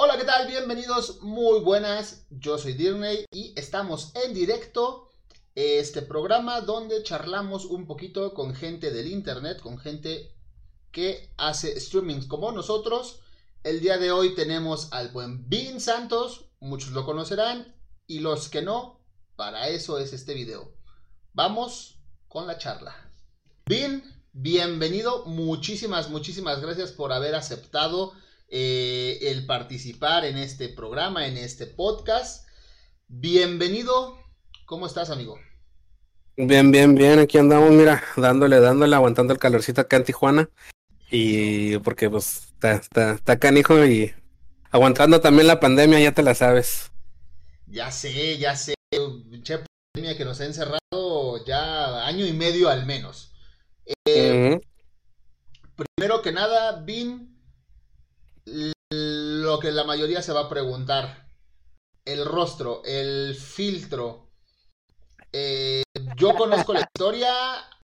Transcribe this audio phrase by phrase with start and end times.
[0.00, 0.46] Hola, ¿qué tal?
[0.46, 2.24] Bienvenidos, muy buenas.
[2.30, 5.10] Yo soy Dirney y estamos en directo.
[5.56, 10.36] Este programa donde charlamos un poquito con gente del internet, con gente
[10.92, 13.22] que hace streamings como nosotros.
[13.64, 17.74] El día de hoy tenemos al buen Vin Santos, muchos lo conocerán,
[18.06, 19.00] y los que no,
[19.34, 20.76] para eso es este video.
[21.32, 22.94] Vamos con la charla.
[23.66, 28.12] Vin, bienvenido, muchísimas, muchísimas gracias por haber aceptado
[28.50, 32.48] eh, el participar en este programa, en este podcast.
[33.06, 34.18] Bienvenido,
[34.64, 35.38] ¿cómo estás, amigo?
[36.36, 40.50] Bien, bien, bien, aquí andamos, mira, dándole, dándole, aguantando el calorcito acá en Tijuana.
[41.10, 44.14] Y porque pues está, está, está canijo y
[44.70, 46.90] aguantando también la pandemia, ya te la sabes.
[47.66, 48.74] Ya sé, ya sé,
[49.30, 49.58] pinche
[49.94, 53.32] pandemia que nos ha encerrado ya año y medio al menos.
[54.06, 54.58] Eh,
[55.96, 57.37] primero que nada, Vin,
[58.90, 61.28] lo que la mayoría se va a preguntar.
[62.04, 64.30] El rostro, el filtro.
[65.32, 65.82] Eh,
[66.16, 67.32] yo conozco la historia,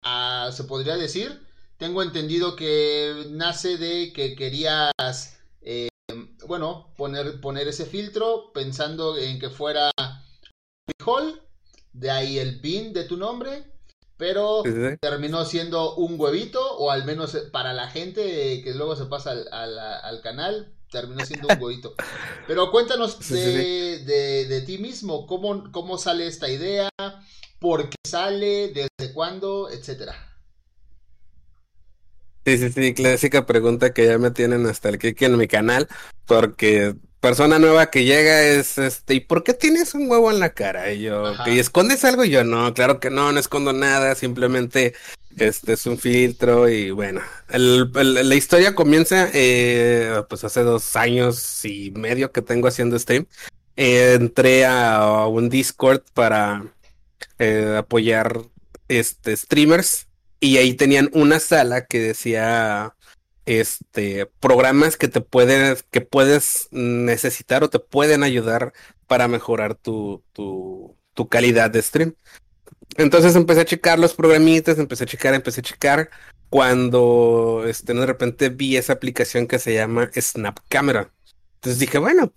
[0.04, 1.46] ah, se podría decir.
[1.78, 5.90] Tengo entendido que nace de que querías, eh,
[6.48, 9.92] bueno, poner, poner ese filtro pensando en que fuera
[10.88, 11.42] frijol,
[11.92, 13.75] de ahí el pin de tu nombre,
[14.18, 14.64] pero
[15.00, 20.22] terminó siendo un huevito, o al menos para la gente que luego se pasa al
[20.22, 21.96] canal, terminó siendo un huevito.
[22.48, 26.90] Pero cuéntanos de, ti mismo, ¿cómo, cómo sale esta idea,
[27.60, 30.16] por qué sale, desde cuándo, etcétera.
[32.46, 35.88] Sí, sí, sí, clásica pregunta que ya me tienen hasta el kick en mi canal,
[36.26, 40.52] porque persona nueva que llega es este, ¿y por qué tienes un huevo en la
[40.52, 40.94] cara?
[40.94, 42.24] Y yo, ¿y escondes algo?
[42.24, 44.94] Y yo, no, claro que no, no escondo nada, simplemente
[45.36, 51.90] este es un filtro y bueno, la historia comienza eh, pues hace dos años y
[51.96, 53.26] medio que tengo haciendo stream.
[53.76, 56.64] Eh, entré a un Discord para
[57.40, 58.40] eh, apoyar
[58.88, 60.06] este streamers
[60.40, 62.95] y ahí tenían una sala que decía
[63.46, 68.74] este programas que te pueden que puedes necesitar o te pueden ayudar
[69.08, 72.16] para mejorar tu, tu, tu calidad de stream.
[72.98, 76.10] Entonces empecé a checar los programitas, empecé a checar, empecé a checar.
[76.50, 81.12] Cuando este, de repente vi esa aplicación que se llama Snap Camera.
[81.56, 82.34] Entonces dije, bueno,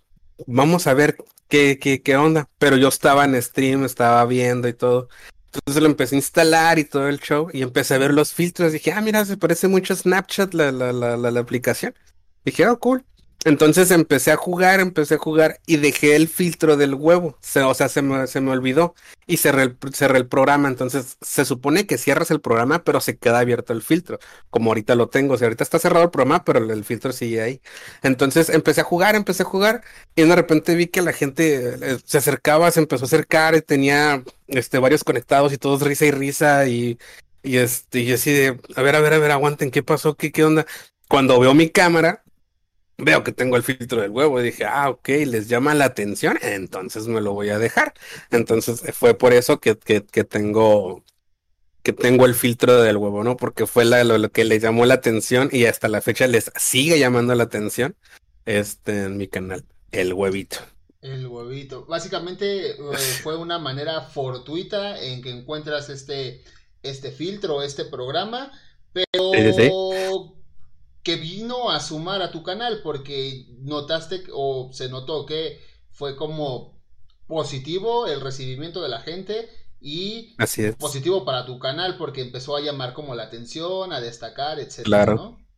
[0.47, 1.17] vamos a ver
[1.49, 2.49] qué, qué, qué onda.
[2.59, 5.09] Pero yo estaba en stream, estaba viendo y todo.
[5.53, 7.49] Entonces lo empecé a instalar y todo el show.
[7.53, 8.73] Y empecé a ver los filtros.
[8.73, 11.95] Dije, ah, mira, se parece mucho a Snapchat la, la, la, la, aplicación.
[12.45, 13.05] Dije, oh, cool.
[13.45, 17.39] Entonces empecé a jugar, empecé a jugar y dejé el filtro del huevo.
[17.65, 18.97] o sea, se me, se me olvidó
[19.29, 20.69] y cerré el, cerré el programa.
[20.69, 24.19] Entonces se supone que cierras el programa, pero se queda abierto el filtro.
[24.51, 25.35] Como ahorita lo tengo.
[25.35, 27.61] O sea, ahorita está cerrado el programa, pero el, filtro sigue ahí.
[28.03, 29.83] Entonces empecé a jugar, empecé a jugar
[30.17, 33.63] y de repente vi que la gente eh, se acercaba, se empezó a acercar y
[33.63, 36.99] tenía este, varios conectados y todos risa y risa y,
[37.45, 40.17] y, este, y así de, a ver, a ver, a ver, aguanten, ¿qué pasó?
[40.17, 40.67] ¿Qué, qué onda?
[41.09, 42.25] Cuando veo mi cámara,
[42.99, 46.39] veo que tengo el filtro del huevo y dije, ah, ok, les llama la atención,
[46.43, 47.95] entonces me lo voy a dejar.
[48.31, 51.05] Entonces eh, fue por eso que, que, que tengo
[51.83, 53.37] que tengo el filtro del huevo, ¿no?
[53.39, 56.99] Porque fue la, lo, que les llamó la atención y hasta la fecha les sigue
[56.99, 57.97] llamando la atención
[58.45, 60.59] este, en mi canal, el huevito.
[61.01, 61.87] El huevito.
[61.87, 62.77] Básicamente eh,
[63.23, 66.43] fue una manera fortuita en que encuentras este,
[66.83, 68.53] este filtro, este programa,
[68.93, 70.35] pero
[71.03, 75.61] que vino a sumar a tu canal porque notaste o se notó que
[75.91, 76.79] fue como
[77.27, 79.49] positivo el recibimiento de la gente
[79.81, 80.37] y
[80.79, 85.15] positivo para tu canal porque empezó a llamar como la atención, a destacar, etcétera, claro.
[85.15, 85.49] ¿no?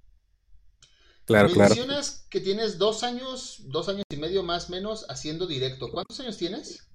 [1.25, 5.89] Claro, Mencionas que tienes dos años, dos años y medio más o menos haciendo directo.
[5.89, 6.89] ¿Cuántos años tienes?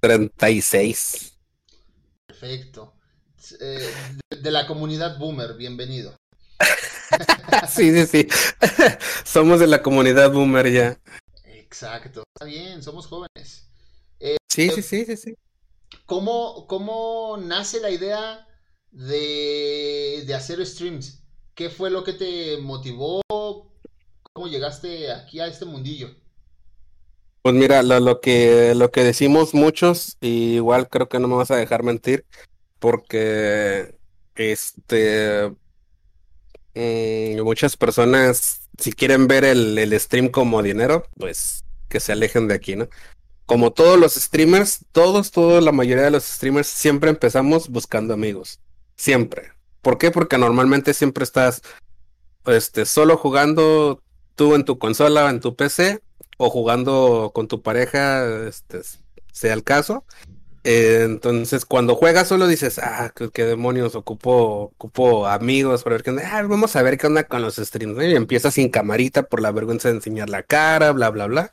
[0.00, 1.32] 36.
[2.26, 2.94] Perfecto.
[3.58, 3.90] Eh,
[4.42, 6.14] de la comunidad boomer, bienvenido.
[7.68, 8.28] sí, sí, sí.
[9.24, 10.98] somos de la comunidad boomer ya.
[11.44, 12.22] Exacto.
[12.34, 13.68] Está bien, somos jóvenes.
[14.20, 15.34] Eh, sí, sí, sí, sí, sí.
[16.06, 18.46] ¿cómo, ¿Cómo nace la idea
[18.90, 21.22] de, de hacer streams?
[21.54, 23.20] ¿Qué fue lo que te motivó?
[24.32, 26.14] ¿Cómo llegaste aquí a este mundillo?
[27.42, 31.50] Pues mira, lo, lo, que, lo que decimos muchos, igual creo que no me vas
[31.50, 32.24] a dejar mentir,
[32.78, 33.96] porque
[34.34, 35.52] este
[36.74, 42.54] Mm, muchas personas, si quieren ver el, stream como dinero, pues que se alejen de
[42.54, 42.88] aquí, ¿no?
[43.46, 48.60] Como todos los streamers, todos, todos, la mayoría de los streamers siempre empezamos buscando amigos.
[48.96, 49.52] Siempre.
[49.80, 50.10] ¿Por qué?
[50.10, 51.62] Porque normalmente siempre estás
[52.46, 54.02] este, solo jugando
[54.34, 56.00] tú en tu consola en tu PC
[56.36, 58.80] o jugando con tu pareja, este,
[59.32, 60.04] sea el caso.
[60.64, 66.10] Eh, entonces, cuando juegas solo dices, ah, qué, demonios, ocupo, ocupo amigos para ver qué
[66.10, 66.22] onda.
[66.26, 68.02] Ah, vamos a ver qué onda con los streams.
[68.02, 71.50] Y empiezas sin camarita por la vergüenza de enseñar la cara, bla, bla, bla.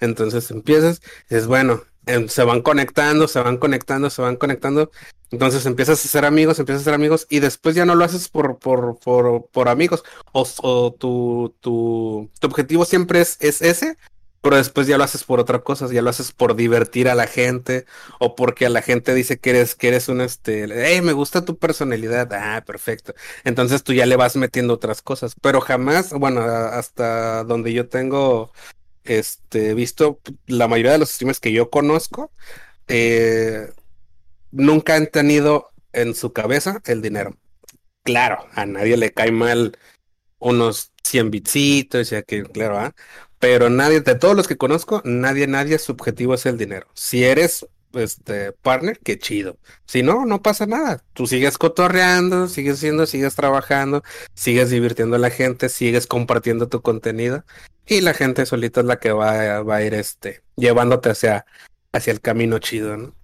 [0.00, 4.90] Entonces empiezas, es bueno, em, se van conectando, se van conectando, se van conectando.
[5.30, 8.28] Entonces empiezas a ser amigos, empiezas a ser amigos y después ya no lo haces
[8.28, 10.04] por, por, por, por amigos.
[10.32, 13.96] O, o tu, tu, tu, objetivo siempre es, es ese,
[14.44, 17.26] pero después ya lo haces por otra cosa, ya lo haces por divertir a la
[17.26, 17.86] gente
[18.20, 21.46] o porque a la gente dice que eres, que eres un este, hey, me gusta
[21.46, 23.14] tu personalidad, ah, perfecto.
[23.44, 28.52] Entonces tú ya le vas metiendo otras cosas, pero jamás, bueno, hasta donde yo tengo
[29.04, 32.30] este visto la mayoría de los streamers que yo conozco,
[32.88, 33.70] eh,
[34.50, 37.38] nunca han tenido en su cabeza el dinero.
[38.02, 39.78] Claro, a nadie le cae mal
[40.38, 42.94] unos 100 bitsitos, ya que, claro, ¿ah?
[43.44, 46.86] Pero nadie, de todos los que conozco, nadie, nadie, su objetivo es el dinero.
[46.94, 49.58] Si eres este partner, qué chido.
[49.84, 51.04] Si no, no pasa nada.
[51.12, 54.02] Tú sigues cotorreando, sigues siendo, sigues trabajando,
[54.32, 57.44] sigues divirtiendo a la gente, sigues compartiendo tu contenido
[57.86, 61.44] y la gente solita es la que va, va a ir este llevándote hacia,
[61.92, 63.14] hacia el camino chido, ¿no?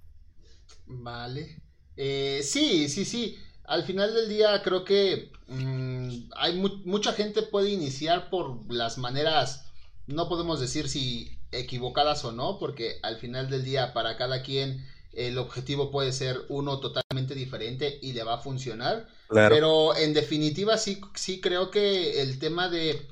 [0.84, 1.62] Vale.
[1.96, 3.38] Eh, sí, sí, sí.
[3.64, 9.64] Al final del día creo que mm, hay mucha gente puede iniciar por las maneras
[10.10, 14.86] no podemos decir si equivocadas o no, porque al final del día para cada quien
[15.12, 19.08] el objetivo puede ser uno totalmente diferente y le va a funcionar.
[19.28, 23.08] Pero en definitiva sí, sí creo que el tema de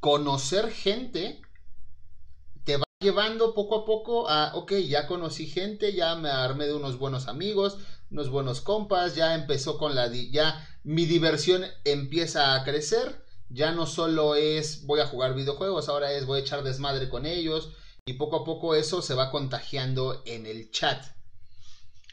[0.00, 1.40] conocer gente
[2.64, 6.74] te va llevando poco a poco a, ok, ya conocí gente, ya me armé de
[6.74, 7.78] unos buenos amigos,
[8.10, 13.86] unos buenos compas, ya empezó con la, ya mi diversión empieza a crecer ya no
[13.86, 17.72] solo es voy a jugar videojuegos, ahora es voy a echar desmadre con ellos
[18.06, 21.04] y poco a poco eso se va contagiando en el chat.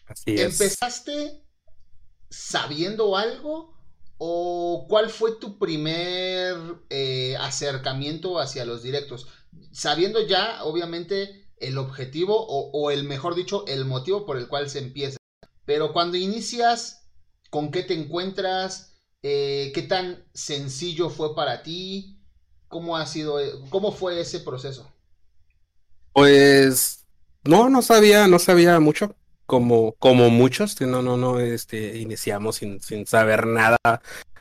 [0.07, 1.43] Así ¿Empezaste
[2.29, 3.77] sabiendo algo
[4.17, 6.55] o cuál fue tu primer
[6.89, 9.27] eh, acercamiento hacia los directos?
[9.71, 14.69] Sabiendo ya, obviamente, el objetivo o, o el mejor dicho, el motivo por el cual
[14.69, 15.17] se empieza.
[15.65, 17.09] Pero cuando inicias,
[17.49, 18.90] ¿con qué te encuentras?
[19.23, 22.17] Eh, ¿Qué tan sencillo fue para ti?
[22.67, 24.91] ¿Cómo ha sido, eh, cómo fue ese proceso?
[26.13, 27.05] Pues
[27.43, 29.15] no, no sabía, no sabía mucho,
[29.45, 33.77] como, como muchos, no, no, no, este, iniciamos sin, sin saber nada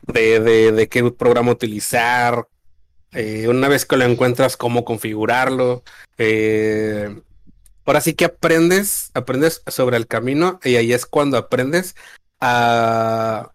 [0.06, 0.40] de,
[0.72, 2.48] de, qué programa utilizar.
[3.12, 5.82] Eh, una vez que lo encuentras, cómo configurarlo.
[7.84, 11.96] ahora sí que aprendes, aprendes sobre el camino y ahí es cuando aprendes
[12.40, 13.50] a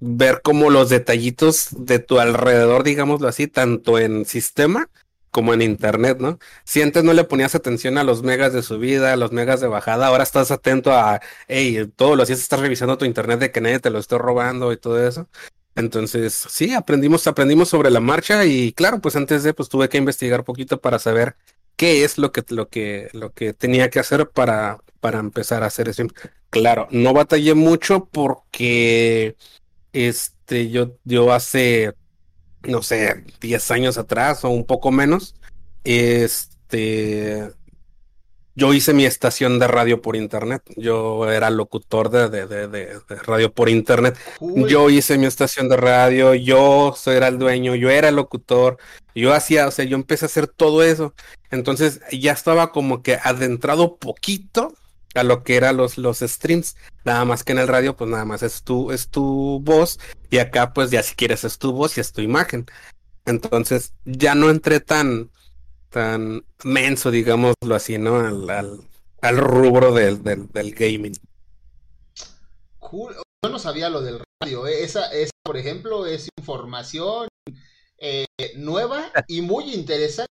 [0.00, 4.88] ver como los detallitos de tu alrededor, digámoslo así, tanto en sistema
[5.30, 6.38] como en internet, ¿no?
[6.64, 9.68] Si antes no le ponías atención a los megas de subida, a los megas de
[9.68, 13.60] bajada, ahora estás atento a, hey, todos los días estás revisando tu internet de que
[13.60, 15.28] nadie te lo esté robando y todo eso.
[15.76, 19.98] Entonces, sí, aprendimos, aprendimos sobre la marcha y claro, pues antes de, pues tuve que
[19.98, 21.36] investigar poquito para saber
[21.76, 25.66] qué es lo que, lo que, lo que tenía que hacer para, para empezar a
[25.66, 26.04] hacer eso.
[26.50, 29.36] Claro, no batallé mucho porque
[29.92, 31.94] este, yo, yo hace,
[32.62, 35.34] no sé, 10 años atrás o un poco menos,
[35.84, 37.50] este,
[38.54, 40.62] yo hice mi estación de radio por internet.
[40.76, 44.18] Yo era locutor de, de, de, radio por internet.
[44.40, 48.76] Yo hice mi estación de radio, yo era el dueño, yo era el locutor,
[49.14, 51.14] yo hacía, o sea, yo empecé a hacer todo eso.
[51.50, 54.74] Entonces ya estaba como que adentrado poquito
[55.14, 56.76] a lo que eran los, los streams.
[57.04, 59.98] Nada más que en el radio, pues nada más es tu, es tu voz.
[60.30, 62.66] Y acá, pues ya si quieres es tu voz y es tu imagen.
[63.24, 65.30] Entonces, ya no entré tan,
[65.90, 68.18] tan menso, digámoslo así, ¿no?
[68.18, 68.80] Al,
[69.20, 71.14] al, rubro del, del, gaming.
[72.78, 73.14] Cool.
[73.42, 74.66] Yo no sabía lo del radio.
[74.66, 74.84] ¿eh?
[74.84, 77.28] Esa, esa, por ejemplo, es información
[77.98, 78.26] eh,
[78.56, 80.28] nueva y muy interesante.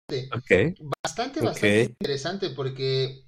[1.03, 3.24] Bastante, bastante interesante porque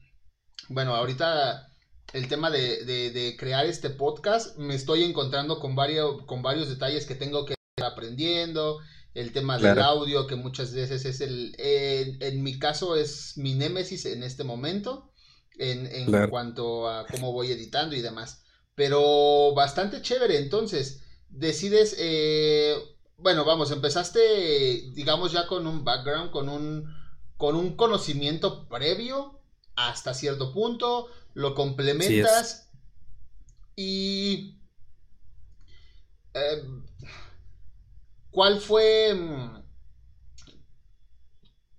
[0.69, 1.67] bueno, ahorita
[2.13, 7.15] el tema de, crear este podcast, me estoy encontrando con varios, con varios detalles que
[7.15, 8.79] tengo que ir aprendiendo,
[9.13, 14.05] el tema del audio, que muchas veces es el, en mi caso es mi némesis
[14.05, 15.11] en este momento,
[15.57, 18.43] en, en cuanto a cómo voy editando y demás.
[18.75, 22.75] Pero bastante chévere, entonces, decides, eh,
[23.17, 26.85] bueno, vamos, empezaste, digamos, ya con un background, con un,
[27.37, 29.36] con un conocimiento previo
[29.77, 32.69] hasta cierto punto, lo complementas
[33.75, 34.57] y...
[36.33, 36.63] Eh,
[38.31, 39.13] ¿Cuál fue...
[39.13, 39.57] Mm,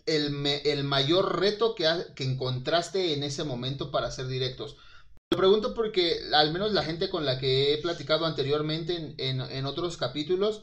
[0.07, 1.87] el, el mayor reto que,
[2.17, 4.78] que encontraste en ese momento para hacer directos?
[5.31, 9.99] Lo pregunto porque al menos la gente con la que he platicado anteriormente en, otros
[9.99, 10.62] capítulos,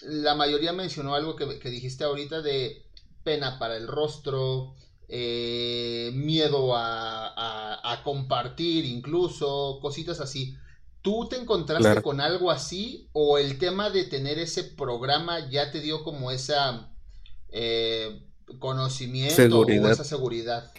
[0.00, 2.86] la mayoría mencionó algo que, dijiste ahorita de
[3.24, 4.74] pena para el rostro,
[5.08, 10.56] eh, miedo a, compartir incluso, cositas así.
[11.00, 15.80] ¿Tú te encontraste con algo así o el tema de tener ese programa ya te
[15.80, 16.90] dio como esa
[17.50, 18.22] eh,
[18.58, 20.70] conocimiento o esa seguridad?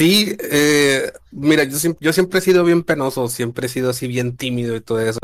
[0.00, 4.34] Sí, eh, mira, yo, yo, siempre he sido bien penoso, siempre he sido así bien
[4.34, 5.20] tímido y todo eso.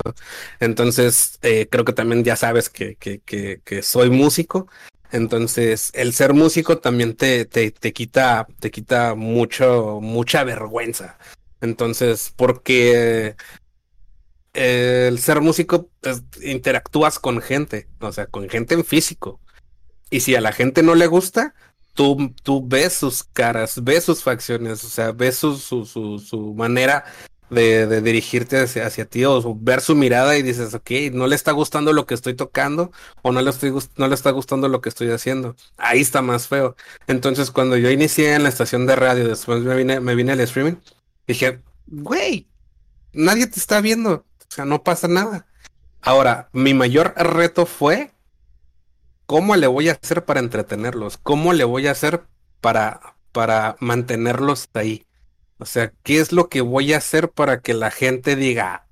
[0.61, 4.69] Entonces, eh, creo que también ya sabes que, que, que, soy músico.
[5.13, 11.19] Entonces, el ser músico también te, te, te, quita, te quita mucho, mucha vergüenza.
[11.61, 13.37] Entonces, porque
[14.53, 19.41] el ser músico pues, interactúas con gente, o sea, con gente en físico.
[20.11, 21.55] Y si a la gente no le gusta,
[21.95, 27.05] tú, tú ves sus caras, ves sus facciones, o sea, ves su, su, su manera
[27.51, 31.53] de, dirigirte hacia, hacia ti o ver su mirada y dices, ok, no le está
[31.53, 32.91] gustando lo que estoy tocando
[33.23, 35.57] o no le, estoy, no le está gustando lo que estoy haciendo.
[35.77, 36.77] Ahí está más feo.
[37.07, 40.41] Entonces, cuando yo inicié en la estación de radio, después me vine, me vine al
[40.41, 40.77] streaming,
[41.27, 42.49] dije, güey,
[43.13, 45.47] nadie te está viendo, o sea, no pasa nada.
[46.03, 48.13] Ahora, mi mayor reto fue
[49.27, 51.19] ¿cómo le voy a hacer para entretenerlos?
[51.19, 52.25] ¿Cómo le voy a hacer
[52.61, 55.06] para, para mantenerlos ahí?
[55.59, 58.87] O sea, ¿qué es lo que voy a hacer para que la gente diga,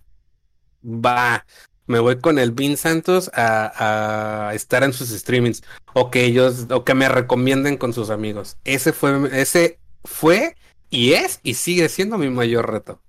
[0.83, 1.47] va,
[1.87, 6.67] me voy con el Vin Santos a, a, estar en sus streamings o que ellos
[6.71, 8.57] o que me recomienden con sus amigos.
[8.65, 10.57] Ese fue ese fue
[10.91, 13.01] y es y sigue siendo mi mayor reto.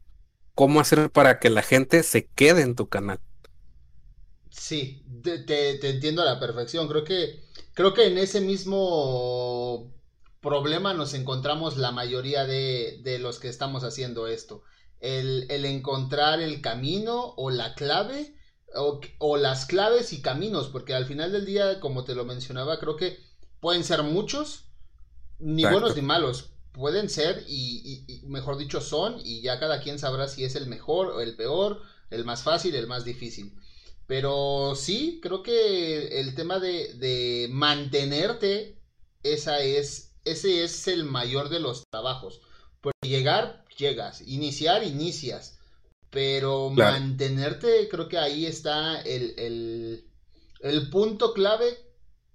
[0.54, 3.20] ¿Cómo hacer para que la gente se quede en tu canal?
[4.50, 6.88] Sí, te, entiendo a la perfección.
[6.88, 7.44] Creo que,
[7.74, 9.92] creo que en ese mismo
[10.46, 14.64] problema nos encontramos la mayoría de, los que estamos haciendo esto.
[15.02, 18.34] El, encontrar el camino o la clave
[19.20, 22.96] o, las claves y caminos, porque al final del día, como te lo mencionaba, creo
[22.96, 23.20] que
[23.60, 24.66] pueden ser muchos,
[25.40, 26.52] ni buenos ni malos.
[26.72, 31.08] Pueden ser y, mejor dicho son y ya cada quien sabrá si es el mejor
[31.08, 33.54] o el peor, el más fácil, el más difícil.
[34.08, 38.78] Pero sí, creo que el tema de, mantenerte,
[39.24, 42.41] esa es, ese es el mayor de los trabajos.
[42.82, 44.22] Porque llegar, llegas.
[44.22, 45.60] Iniciar, inicias.
[46.10, 50.05] Pero mantenerte, creo que ahí está el,
[50.60, 51.77] el punto clave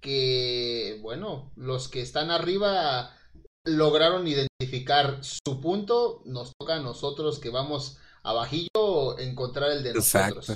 [0.01, 3.15] que, bueno, los que están arriba
[3.63, 10.51] lograron identificar su punto, nos toca a nosotros que vamos abajillo encontrar el de nosotros.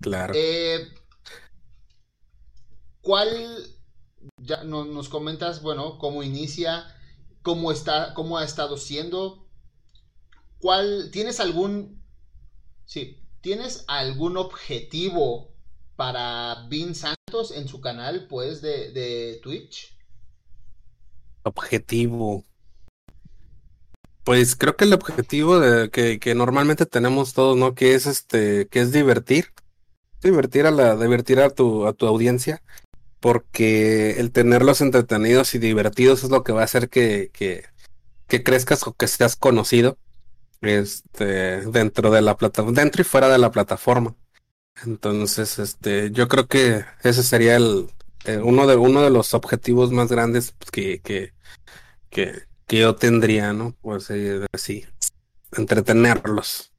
[0.00, 0.34] Claro.
[0.36, 0.92] Eh,
[3.00, 3.73] ¿Cuál,
[4.44, 6.86] ya nos comentas, bueno, cómo inicia,
[7.42, 9.46] cómo está, cómo ha estado siendo?
[10.58, 12.02] ¿Cuál, tienes algún,
[12.84, 15.54] sí, tienes algún objetivo
[15.96, 19.96] para Vin Santos en su canal, pues, de, de Twitch?
[21.42, 22.44] Objetivo.
[24.24, 27.74] Pues creo que el objetivo de, que, que, normalmente tenemos todos, ¿no?
[27.74, 29.52] Que es este, que es divertir
[30.24, 32.62] divertir a la, divertir a tu, a tu audiencia,
[33.24, 37.64] porque el tenerlos entretenidos y divertidos es lo que va a hacer que, que,
[38.28, 39.96] que crezcas o que seas conocido
[40.60, 44.14] este, dentro de la plataforma, dentro y fuera de la plataforma.
[44.84, 47.88] Entonces, este, yo creo que ese sería el,
[48.26, 51.32] eh, uno de uno de los objetivos más grandes que, que,
[52.10, 53.74] que, que yo tendría, ¿no?
[53.80, 54.84] Pues eh, así,
[55.56, 56.72] entretenerlos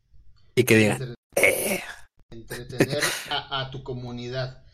[0.53, 1.81] y que digan, eh,
[2.29, 4.64] entretener a, tu comunidad.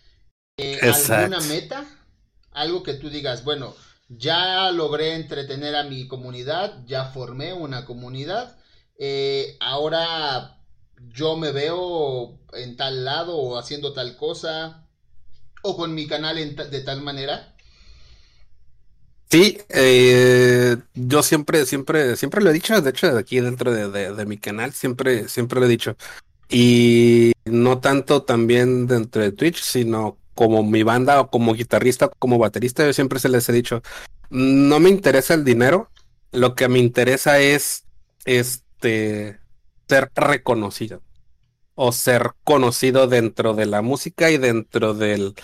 [0.58, 1.86] Eh, ¿Alguna meta?
[2.52, 3.76] Algo que tú digas, bueno,
[4.10, 8.58] ya logré entretener a mi comunidad, ya formé una comunidad,
[8.98, 10.58] eh, ahora
[11.10, 14.86] yo me veo en tal lado o haciendo tal cosa,
[15.62, 17.56] o con mi canal de tal manera.
[19.30, 24.26] Sí, eh, yo siempre, siempre, siempre lo he dicho, de hecho, aquí dentro de, de
[24.26, 25.96] mi canal, siempre, siempre lo he dicho.
[26.50, 32.38] Y no tanto también dentro de Twitch, sino como mi banda o como guitarrista, como
[32.38, 33.82] baterista, yo siempre se les he dicho,
[34.30, 35.90] no me interesa el dinero,
[36.32, 37.86] lo que me interesa es
[38.26, 39.40] este
[39.88, 41.02] ser reconocido
[41.76, 45.36] o ser conocido dentro de la música y dentro del,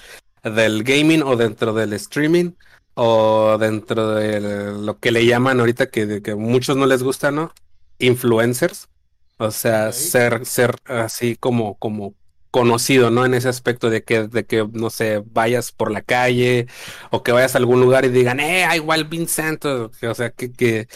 [0.44, 2.52] del gaming o dentro del streaming
[2.94, 7.32] o dentro de lo que le llaman ahorita que, que a muchos no les gusta,
[7.32, 7.54] ¿no?
[8.00, 8.88] Influencers.
[9.38, 12.16] O sea, ser, ser así como, como,
[12.58, 13.26] conocido, ¿no?
[13.26, 16.68] En ese aspecto de que, de que, no sé, vayas por la calle
[17.12, 20.88] o que vayas a algún lugar y digan, eh, Wild Vincent, o sea, que, que,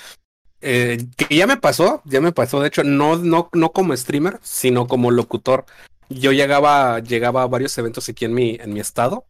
[0.61, 4.39] eh, que ya me pasó, ya me pasó, de hecho, no, no, no como streamer,
[4.41, 5.65] sino como locutor.
[6.09, 9.25] Yo llegaba, llegaba a varios eventos aquí en mi, en mi estado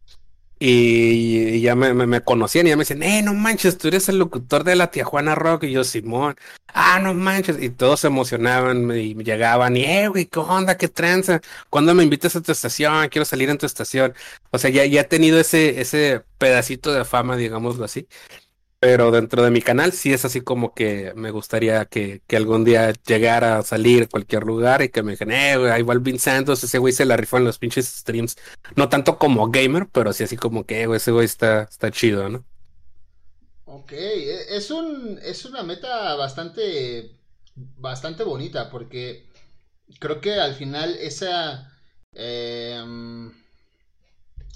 [0.64, 4.62] y, ya me, conocían y ya me decían, eh, no manches, tú eres el locutor
[4.62, 5.64] de la Tijuana Rock.
[5.64, 6.36] Y yo, Simón,
[6.68, 7.60] ah, no manches.
[7.60, 10.76] Y todos se emocionaban y llegaban y, eh, güey, ¿qué onda?
[10.76, 11.40] ¿Qué tranza?
[11.68, 13.08] ¿Cuándo me invitas a tu estación?
[13.08, 14.14] Quiero salir en tu estación.
[14.52, 18.06] O sea, ya, ya he tenido ese, ese pedacito de fama, digámoslo así.
[18.82, 22.64] Pero dentro de mi canal sí es así como que me gustaría que, que algún
[22.64, 26.18] día llegara a salir a cualquier lugar y que me dijeran, eh, güey, igual Vin
[26.18, 28.36] Santos, ese güey se la rifó en los pinches streams.
[28.74, 31.92] No tanto como gamer, pero sí así como que, eh, güey, ese güey está, está
[31.92, 32.44] chido, ¿no?
[33.66, 37.20] Ok, e, es un, es una meta bastante,
[37.54, 39.28] bastante bonita porque
[40.00, 41.72] creo que al final esa
[42.14, 43.32] em,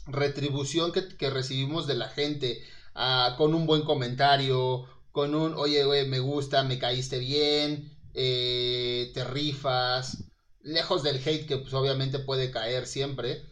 [0.08, 2.60] retribución que recibimos de la gente
[3.36, 9.24] con un buen comentario, con un, oye, güey, me gusta, me caíste bien, eh, te
[9.24, 10.24] rifas,
[10.62, 13.42] lejos del hate que pues obviamente puede caer siempre.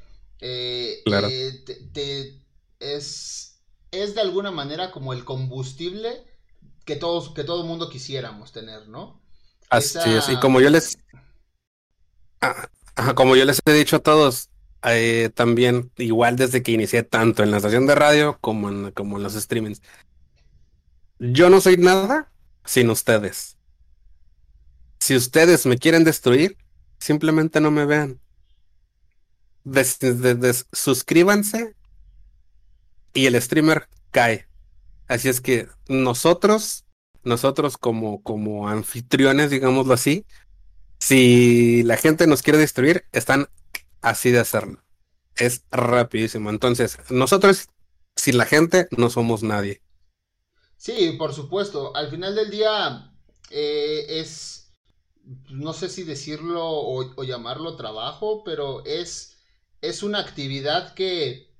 [0.40, 1.28] Eh, claro.
[1.30, 2.40] Eh,
[2.80, 6.24] es, es de alguna manera como el combustible
[6.84, 9.22] que todos, que todo mundo quisiéramos tener, ¿no?
[9.70, 10.98] Así es, y como yo les...
[12.40, 12.68] Ah,
[13.14, 14.50] como yo les he dicho a todos,
[14.86, 19.16] eh, también, igual desde que inicié tanto en la estación de radio como en, como
[19.16, 19.82] en los streamings.
[21.18, 22.30] Yo no soy nada
[22.64, 23.56] sin ustedes.
[24.98, 26.56] Si ustedes me quieren destruir,
[26.98, 28.20] simplemente no me vean.
[30.72, 31.74] suscríbanse
[33.14, 34.48] y el streamer cae.
[35.06, 36.84] Así es que nosotros,
[37.22, 40.26] nosotros como, como anfitriones, digámoslo así,
[40.98, 43.48] si la gente nos quiere destruir, están
[44.04, 44.84] así de hacerlo.
[45.36, 46.50] Es rapidísimo.
[46.50, 47.68] Entonces, nosotros,
[48.14, 49.82] sin la gente, no somos nadie.
[50.76, 51.96] Sí, por supuesto.
[51.96, 53.10] Al final del día
[53.50, 54.72] eh, es,
[55.50, 59.38] no sé si decirlo o, llamarlo trabajo, pero es,
[59.80, 61.50] es una actividad que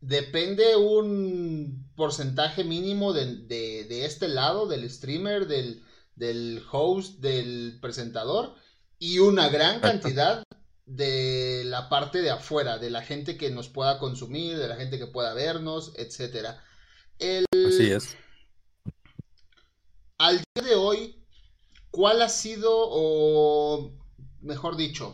[0.00, 5.82] depende un porcentaje mínimo de, de, este lado, del streamer, del,
[6.14, 8.54] del host, del presentador
[9.00, 10.44] y una gran cantidad
[10.84, 14.98] de la parte de afuera, de la gente que nos pueda consumir, de la gente
[14.98, 16.62] que pueda vernos, etcétera.
[17.18, 18.16] Así es.
[20.18, 21.24] Al día de hoy,
[21.90, 23.90] ¿cuál ha sido, o
[24.42, 25.10] mejor dicho,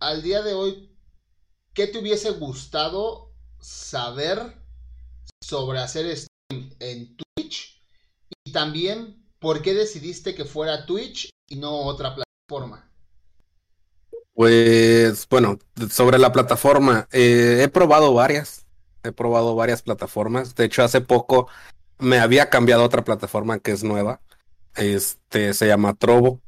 [0.00, 0.96] al día de hoy,
[1.74, 4.62] ¿qué te hubiese gustado saber
[5.42, 7.82] sobre hacer stream en Twitch?
[8.44, 12.90] Y también ¿por qué decidiste que fuera Twitch y no otra plataforma?
[14.34, 18.66] Pues bueno, sobre la plataforma, eh, he probado varias,
[19.04, 20.56] he probado varias plataformas.
[20.56, 21.46] De hecho, hace poco
[22.00, 24.20] me había cambiado a otra plataforma que es nueva.
[24.74, 26.40] Este se llama Trovo.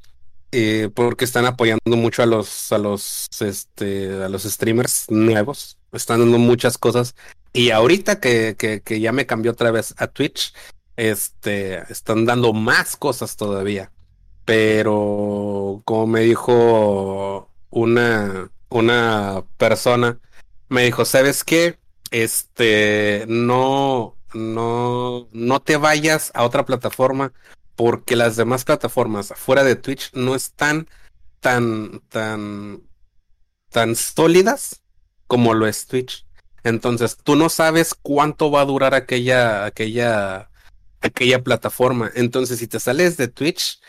[0.51, 6.21] Eh, porque están apoyando mucho a los a los este a los streamers nuevos están
[6.21, 7.13] dando muchas cosas
[7.53, 10.51] y ahorita que, que, que ya me cambió otra vez a Twitch
[10.99, 13.91] este, están dando más cosas todavía.
[14.45, 20.19] Pero como me dijo una, una persona,
[20.67, 21.77] me dijo, ¿sabes qué?
[22.11, 27.31] Este, no, no, no te vayas a otra plataforma
[27.75, 30.89] porque las demás plataformas fuera de Twitch no están
[31.39, 32.81] tan, tan,
[33.69, 34.81] tan sólidas
[35.27, 36.25] como lo es Twitch.
[36.63, 40.49] Entonces, tú no sabes cuánto va a durar aquella, aquella
[41.01, 42.11] aquella plataforma.
[42.15, 43.79] Entonces, si te sales de Twitch,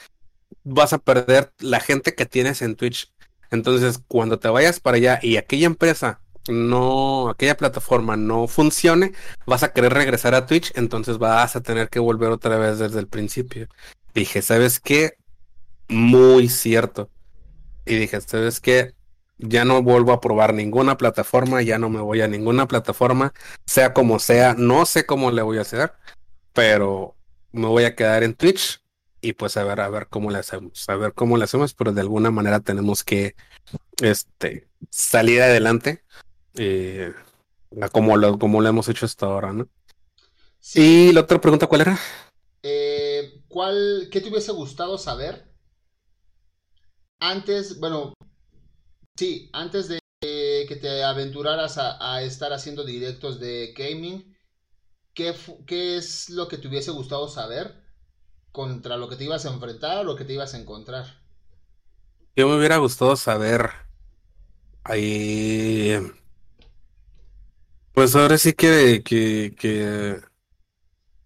[0.64, 3.12] vas a perder la gente que tienes en Twitch.
[3.50, 9.12] Entonces, cuando te vayas para allá y aquella empresa no, aquella plataforma no funcione,
[9.46, 12.98] vas a querer regresar a Twitch, entonces vas a tener que volver otra vez desde
[12.98, 13.68] el principio.
[14.14, 15.12] Dije, ¿sabes qué?
[15.88, 17.10] Muy cierto.
[17.84, 18.94] Y dije, ¿sabes qué?
[19.38, 23.32] Ya no vuelvo a probar ninguna plataforma, ya no me voy a ninguna plataforma,
[23.66, 25.92] sea como sea, no sé cómo le voy a hacer,
[26.52, 27.16] pero
[27.52, 28.80] me voy a quedar en Twitch
[29.20, 31.92] y pues a ver, a ver cómo le hacemos, a ver cómo le hacemos, pero
[31.92, 33.34] de alguna manera tenemos que
[34.00, 36.04] este, salir adelante
[36.54, 37.12] eh,
[37.92, 39.68] como, lo, como lo hemos hecho hasta ahora, ¿no?
[40.58, 41.08] Sí.
[41.08, 41.98] Y la otra pregunta, ¿cuál era?
[42.62, 45.50] Eh, ¿cuál, ¿Qué te hubiese gustado saber
[47.18, 48.14] antes, bueno,
[49.16, 54.34] sí, antes de que te aventuraras a estar haciendo directos de gaming?
[55.66, 57.74] ¿Qué, es lo que te hubiese gustado saber
[58.52, 61.20] contra lo que te ibas a enfrentar o lo que te ibas a encontrar?
[62.36, 63.70] yo me hubiera gustado saber
[64.84, 65.94] ahí,
[67.92, 70.22] pues ahora sí que, que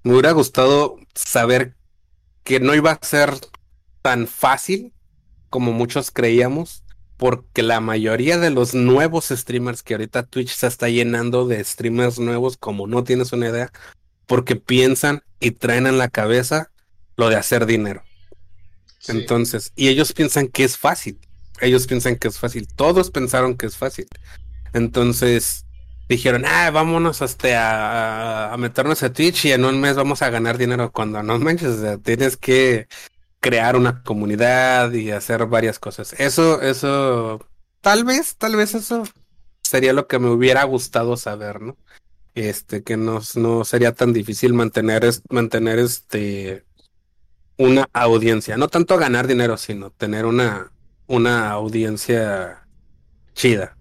[0.03, 1.77] me hubiera gustado saber
[2.43, 3.35] que no iba a ser
[4.03, 4.93] tan fácil
[5.51, 6.84] como muchos creíamos,
[7.25, 12.19] porque la mayoría de los nuevos streamers que ahorita Twitch se está llenando de streamers
[12.19, 13.73] nuevos, como no tienes una idea,
[14.27, 16.71] porque piensan y traen en la cabeza
[17.17, 18.03] lo de hacer dinero.
[19.09, 21.19] Entonces, y ellos piensan que es fácil.
[21.63, 22.69] Ellos piensan que es fácil.
[22.69, 24.07] Todos pensaron que es fácil.
[24.75, 25.65] Entonces,
[26.11, 30.59] dijeron, ah, vámonos hasta a, meternos a Twitch y en un mes vamos a ganar
[30.59, 30.93] dinero.
[30.93, 32.87] Cuando no manches, tienes que
[33.45, 36.15] crear una comunidad y hacer varias cosas.
[36.19, 37.47] Eso, eso,
[37.83, 39.05] tal vez, tal vez eso
[39.61, 41.77] sería lo que me hubiera gustado saber, ¿no?
[42.35, 46.65] Este, que no, no sería tan difícil mantener, mantener este,
[47.59, 48.57] una audiencia.
[48.57, 50.73] No tanto ganar dinero, sino tener una,
[51.07, 52.67] una audiencia
[53.35, 53.77] chida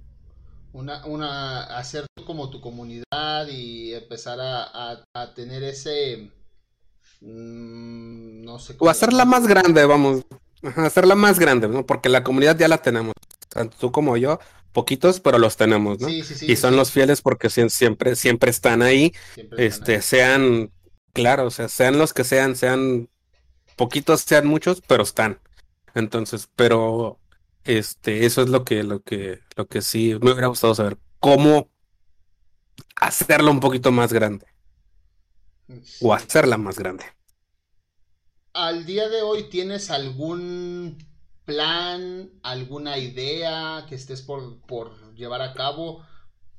[0.73, 6.31] una, una, hacer como tu comunidad y empezar a, a, tener ese,
[7.23, 8.75] mm, no sé.
[8.79, 10.23] O hacerla más grande, vamos,
[10.75, 11.85] hacerla más grande, ¿no?
[11.85, 13.13] Porque la comunidad ya la tenemos,
[13.49, 14.39] tanto tú como yo,
[14.71, 16.07] poquitos, pero los tenemos, ¿no?
[16.07, 19.13] Sí, sí, sí, y son los fieles porque siempre, siempre están ahí,
[19.57, 20.71] este, sean,
[21.13, 23.09] claro, o sea, sean los que sean, sean
[23.75, 25.39] poquitos, sean muchos, pero están.
[25.95, 27.19] Entonces, pero
[27.63, 30.97] este, eso es lo que, lo que, lo que sí me hubiera gustado saber.
[31.19, 31.69] ¿Cómo
[32.95, 34.45] hacerlo un poquito más grande?
[36.01, 37.05] O hacerla más grande.
[38.53, 40.97] Al día de hoy, ¿tienes algún
[41.45, 46.05] plan, alguna idea que estés por, por llevar a cabo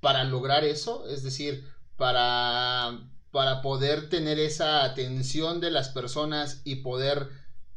[0.01, 1.09] para lograr eso?
[1.09, 1.65] Es decir,
[1.97, 2.99] para,
[3.31, 7.29] para poder tener esa atención de las personas y poder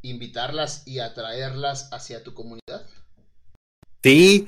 [0.01, 2.85] invitarlas y atraerlas hacia tu comunidad.
[4.03, 4.47] Sí,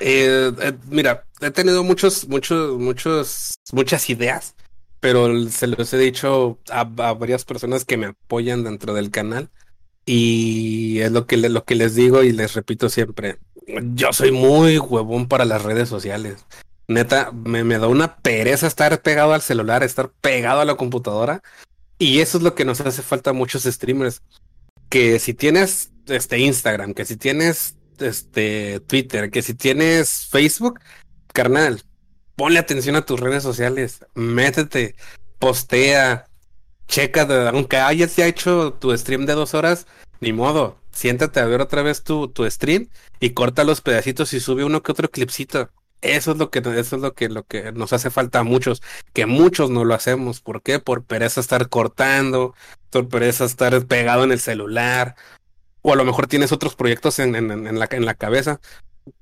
[0.00, 4.54] eh, eh, mira, he tenido muchos, muchos, muchos, muchas ideas,
[5.00, 9.50] pero se los he dicho a, varias personas que me apoyan dentro del canal
[10.04, 13.38] y es lo que, lo que les digo y les repito siempre.
[13.94, 16.46] Yo soy muy huevón para las redes sociales.
[16.88, 21.42] Neta, me, da una pereza estar pegado al celular, estar pegado a la computadora.
[21.98, 24.22] Y eso es lo que nos hace falta a muchos streamers.
[24.88, 30.80] Que si tienes este Instagram, que si tienes este, Twitter, que si tienes Facebook,
[31.34, 31.82] carnal,
[32.38, 34.94] ponle atención a tus redes sociales, métete,
[35.40, 36.28] postea,
[36.86, 39.88] checa, aunque hayas ya hecho tu stream de dos horas,
[40.20, 44.40] ni modo, siéntate a ver otra vez tu, tu stream y corta los pedacitos y
[44.40, 45.68] sube uno que otro clipcito.
[46.00, 48.82] Eso es lo que eso es lo que lo que nos hace falta a muchos,
[49.12, 50.40] que muchos no lo hacemos.
[50.40, 50.78] ¿Por qué?
[50.78, 52.54] Por pereza estar cortando,
[52.90, 55.16] por pereza estar pegado en el celular,
[55.82, 58.60] o a lo mejor tienes otros proyectos en, en, la, en la cabeza.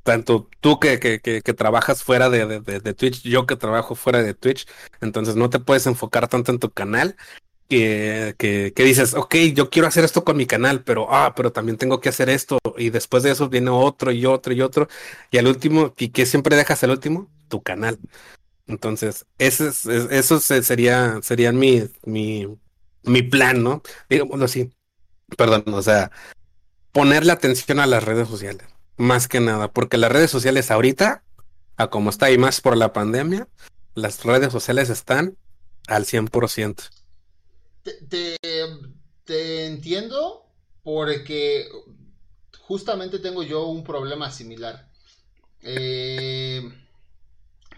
[0.02, 4.34] Tanto tú que, que, que, trabajas fuera de, de, Twitch, yo que trabajo fuera de
[4.34, 4.66] Twitch,
[5.00, 7.16] entonces no te puedes enfocar tanto en tu canal
[7.68, 11.52] que, que, que, dices, ok, yo quiero hacer esto con mi canal, pero, ah, pero
[11.52, 14.88] también tengo que hacer esto, y después de eso viene otro y otro y otro,
[15.30, 17.28] y al último, ¿y qué siempre dejas el último?
[17.48, 17.98] Tu canal.
[18.66, 22.46] Entonces, ese es, eso sería, sería mi, mi,
[23.04, 23.82] mi plan, ¿no?
[24.08, 24.70] Digámoslo así.
[25.36, 26.10] Perdón, o sea,
[26.92, 28.66] ponerle atención a las redes sociales,
[28.96, 31.22] más que nada, porque las redes sociales ahorita,
[31.76, 33.48] a como está y más por la pandemia,
[33.94, 35.36] las redes sociales están
[35.88, 36.90] al 100%.
[37.82, 38.36] Te,
[39.24, 40.46] te, entiendo
[40.82, 41.68] porque
[42.60, 44.88] justamente tengo yo un problema similar.
[45.62, 46.68] Eh,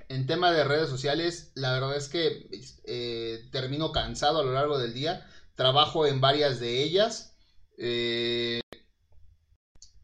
[0.08, 2.48] en tema de redes sociales, la verdad es que
[2.84, 5.26] eh, termino cansado a lo largo del día.
[5.54, 7.34] Trabajo en varias de ellas.
[7.76, 8.60] Eh,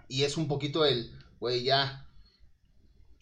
[0.09, 2.07] y es un poquito el, güey, ya,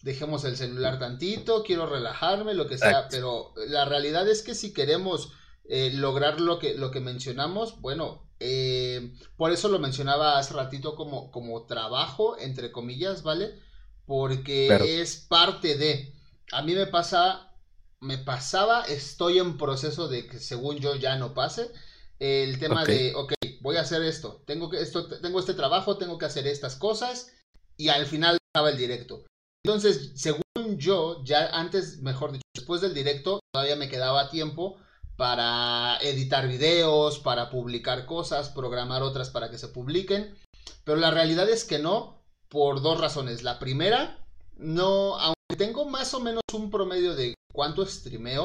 [0.01, 4.73] dejemos el celular tantito, quiero relajarme, lo que sea, pero la realidad es que si
[4.73, 5.31] queremos
[5.65, 10.95] eh, lograr lo que, lo que mencionamos, bueno, eh, por eso lo mencionaba hace ratito
[10.95, 13.57] como, como trabajo, entre comillas, ¿vale?
[14.05, 14.67] Porque
[15.01, 16.13] es parte de,
[16.51, 17.53] a mí me pasa,
[18.01, 21.71] me pasaba, estoy en proceso de que según yo ya no pase,
[22.19, 26.17] el tema de, ok, voy a hacer esto, tengo, que, esto, tengo este trabajo, tengo
[26.17, 27.31] que hacer estas cosas
[27.77, 29.25] y al final acaba el directo.
[29.65, 30.43] Entonces, según
[30.77, 34.77] yo, ya antes, mejor dicho, después del directo, todavía me quedaba tiempo
[35.15, 40.37] para editar videos, para publicar cosas, programar otras para que se publiquen.
[40.83, 43.43] Pero la realidad es que no, por dos razones.
[43.43, 44.19] La primera,
[44.57, 48.43] no, aunque tengo más o menos un promedio de cuánto streameo,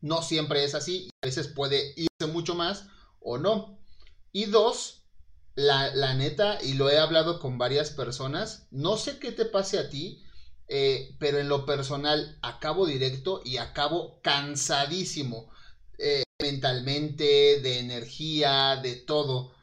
[0.00, 1.08] no siempre es así.
[1.22, 2.88] A veces puede irse mucho más
[3.20, 3.78] o no.
[4.34, 5.04] Y dos,
[5.54, 9.78] la, la, neta, y lo he hablado con varias personas, no sé qué te pase
[9.78, 10.24] a ti,
[10.66, 15.52] eh, pero en lo personal acabo directo y acabo cansadísimo
[15.98, 19.54] eh, mentalmente, de energía, de todo.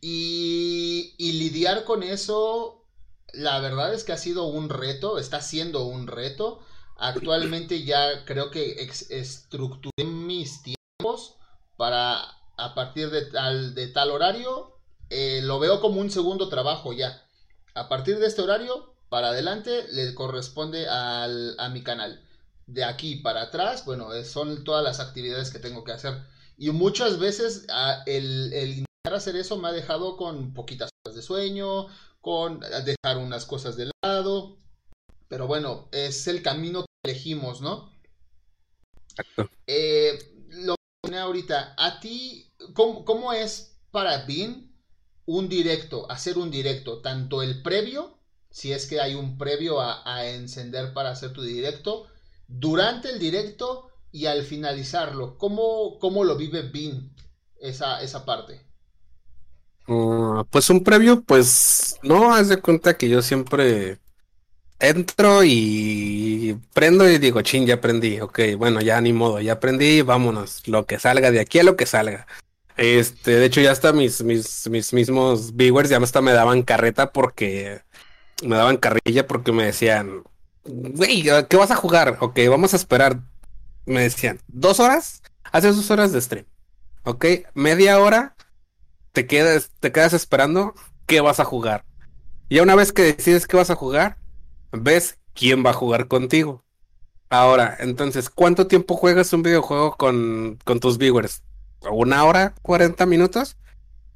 [0.00, 2.86] Y, y lidiar con eso,
[3.34, 6.60] la verdad es que ha sido un reto, está siendo un reto.
[6.96, 11.36] Actualmente ya creo que estructuré mis tiempos
[11.76, 14.76] para a partir de tal, de tal horario,
[15.10, 17.24] eh, lo veo como un segundo trabajo ya.
[17.74, 22.22] A partir de este horario, para adelante, le corresponde al, a mi canal.
[22.66, 26.22] De aquí para atrás, bueno, son todas las actividades que tengo que hacer.
[26.58, 27.66] Y muchas veces
[28.06, 31.86] el, el intentar hacer eso me ha dejado con poquitas horas de sueño,
[32.20, 34.58] con dejar unas cosas de lado.
[35.28, 37.92] Pero bueno, es el camino que elegimos, ¿no?
[39.10, 39.48] Exacto.
[39.66, 40.18] Eh,
[41.14, 44.72] ahorita, a ti, ¿cómo, ¿cómo, es para Bean
[45.26, 48.18] un directo, hacer un directo, tanto el previo,
[48.50, 52.06] si es que hay un previo a, encender para hacer tu directo,
[52.46, 57.14] durante el directo y al finalizarlo, ¿cómo, cómo lo vive Bean
[57.60, 58.66] esa, esa parte?
[59.86, 63.98] Uh, pues un previo, pues no, haz de cuenta que yo siempre
[64.78, 70.02] entro y prendo y digo, chin, ya aprendí, ok, bueno, ya ni modo, ya aprendí,
[70.02, 72.26] vámonos, lo que salga de aquí a lo que salga.
[72.76, 77.12] Este, de hecho ya hasta mis, mis, mis mismos viewers ya hasta me daban carreta
[77.12, 77.80] porque
[78.44, 80.22] me daban carrilla porque me decían,
[80.64, 82.18] güey, ¿qué vas a jugar?
[82.20, 83.20] Ok, vamos a esperar.
[83.84, 85.22] Me decían, ¿dos horas?
[85.50, 86.46] Haces dos horas de stream.
[87.04, 88.36] Ok, media hora,
[89.12, 90.74] te quedas, te quedas esperando
[91.06, 91.84] qué vas a jugar.
[92.48, 94.18] Y una vez que decides qué vas a jugar,
[94.72, 96.64] ves quién va a jugar contigo.
[97.30, 101.42] Ahora, entonces, ¿cuánto tiempo juegas un videojuego con, con tus viewers?
[101.90, 102.54] ¿Una hora?
[102.62, 103.56] ¿40 minutos?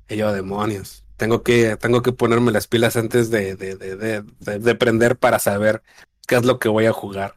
[0.09, 1.05] Y yo, demonios.
[1.17, 4.23] Tengo que, tengo que ponerme las pilas antes de, de, de,
[4.59, 5.83] de, prender para saber
[6.27, 7.37] qué es lo que voy a jugar.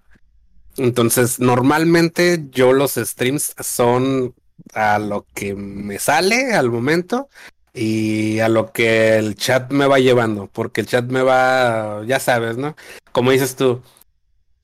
[0.78, 4.34] Entonces, normalmente yo los streams son
[4.74, 7.30] a lo que me sale al momento
[7.76, 12.20] y a lo que el chat me va llevando, porque el chat me va, ya
[12.20, 12.76] sabes, ¿no?
[13.12, 13.82] Como dices tú,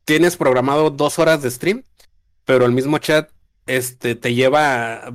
[0.05, 1.83] tienes programado dos horas de stream,
[2.45, 3.29] pero el mismo chat
[3.67, 5.13] este, te lleva,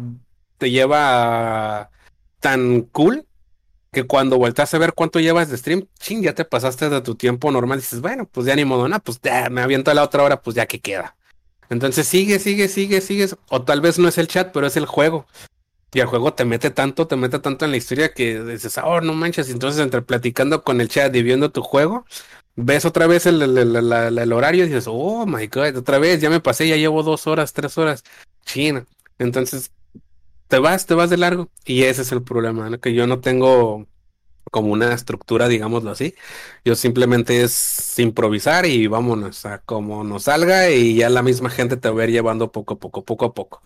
[0.59, 1.91] te lleva
[2.41, 3.27] tan cool
[3.93, 7.15] que cuando vueltas a ver cuánto llevas de stream, ching, ya te pasaste de tu
[7.15, 10.03] tiempo normal, dices, bueno, pues ya ni modo, no, pues ya me aviento a la
[10.03, 11.17] otra hora, pues ya que queda.
[11.71, 14.85] Entonces sigue, sigue, sigue, sigue, o tal vez no es el chat, pero es el
[14.85, 15.27] juego.
[15.97, 19.01] Y el juego te mete tanto, te mete tanto en la historia que dices, oh,
[19.01, 19.49] no manches.
[19.49, 22.05] Entonces, entre platicando con el chat y viendo tu juego,
[22.55, 23.41] ves otra vez el,
[24.31, 27.55] horario y dices, oh my god, otra vez, ya me pasé, ya llevo dos horas,
[27.55, 28.05] tres horas.
[28.45, 28.85] China.
[29.19, 29.73] Entonces,
[30.49, 31.51] te vas, te vas de largo.
[31.65, 32.79] Y ese es el problema, ¿no?
[32.79, 33.87] Que yo no tengo
[34.51, 36.15] como una estructura, digámoslo así.
[36.63, 41.79] Yo simplemente es improvisar y vámonos a como nos salga y ya la misma gente
[41.79, 43.63] te va a ir llevando poco a poco, poco a poco.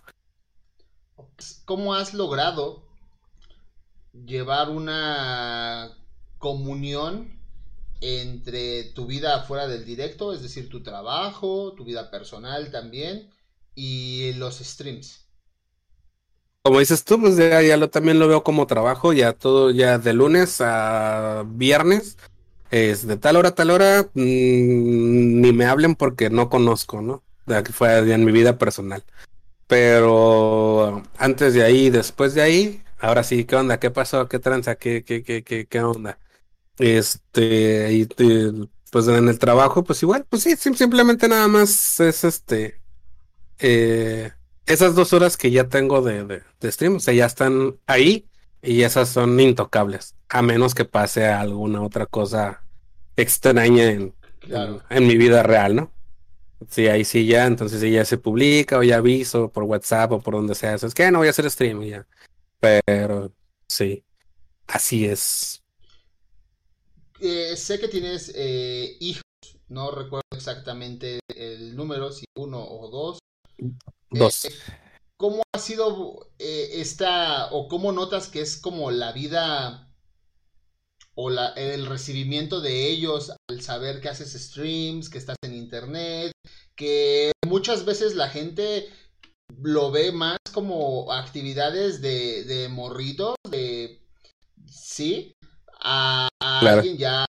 [1.64, 2.83] ¿Cómo has logrado
[4.12, 5.96] llevar una
[6.38, 7.38] comunión
[8.00, 13.31] entre tu vida fuera del directo, es decir, tu trabajo, tu vida personal también,
[13.74, 15.26] y los streams?
[16.62, 20.61] Como dices tú, pues ya, también lo veo como trabajo, ya todo, ya de lunes
[20.61, 22.18] a viernes,
[22.70, 27.22] es de tal hora a tal hora, mm, ni me hablen porque no conozco, ¿no?
[27.46, 29.03] De que fue en mi vida personal.
[29.70, 33.78] Pero antes de ahí, después de ahí, ahora sí, ¿qué onda?
[33.78, 34.28] ¿Qué pasó?
[34.28, 34.74] ¿Qué tranza?
[34.74, 36.18] ¿Qué, qué, qué, qué, qué onda?
[36.76, 38.09] Este, y,
[38.90, 42.80] pues en el trabajo, pues igual, pues sí, simplemente nada más es este,
[43.61, 44.33] eh,
[44.66, 48.26] esas dos horas que ya tengo de, de, stream, o sea, ya están ahí
[48.62, 52.64] y esas son intocables, a menos que pase alguna otra cosa
[53.16, 54.14] extraña en,
[54.90, 55.92] en mi vida real, ¿no?
[56.68, 60.34] Sí, ahí sí ya, entonces ya se publica o ya aviso por WhatsApp o por
[60.34, 60.74] donde sea.
[60.74, 62.06] Es que no voy a hacer stream ya.
[62.60, 63.32] Pero
[63.66, 64.04] sí,
[64.66, 65.62] así es.
[67.20, 69.22] Eh, sé que tienes eh, hijos,
[69.68, 73.18] no recuerdo exactamente el número, si uno o dos.
[74.10, 74.44] Dos.
[74.44, 74.54] Eh,
[75.16, 79.89] ¿Cómo ha sido esta, o cómo notas que es como la vida
[81.22, 86.33] o la, el recibimiento de ellos al saber que haces streams, que estás en internet,
[86.74, 88.88] que muchas veces la gente
[89.59, 94.02] lo ve más como actividades de, de morritos, de
[94.66, 95.35] sí,
[95.83, 97.26] a, alguien ya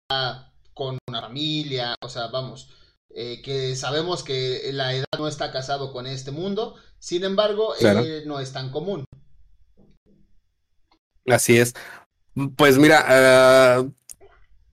[0.73, 2.71] con una familia, o sea, vamos,
[3.09, 7.75] eh, que sabemos que la edad no está casado con este mundo, sin embargo,
[8.25, 9.05] no es tan común.
[11.27, 11.73] Así es.
[12.57, 13.91] Pues mira, uh,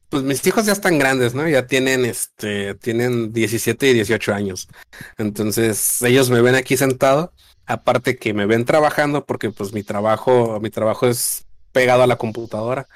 [0.08, 1.48] pues mis hijos ya están grandes, ¿no?
[1.48, 4.68] Ya tienen, este, tienen 17 y 18 años.
[5.16, 7.32] Entonces, ellos me ven aquí sentado,
[7.64, 12.16] aparte que me ven trabajando, porque pues mi trabajo, mi trabajo es pegado a la
[12.16, 12.88] computadora.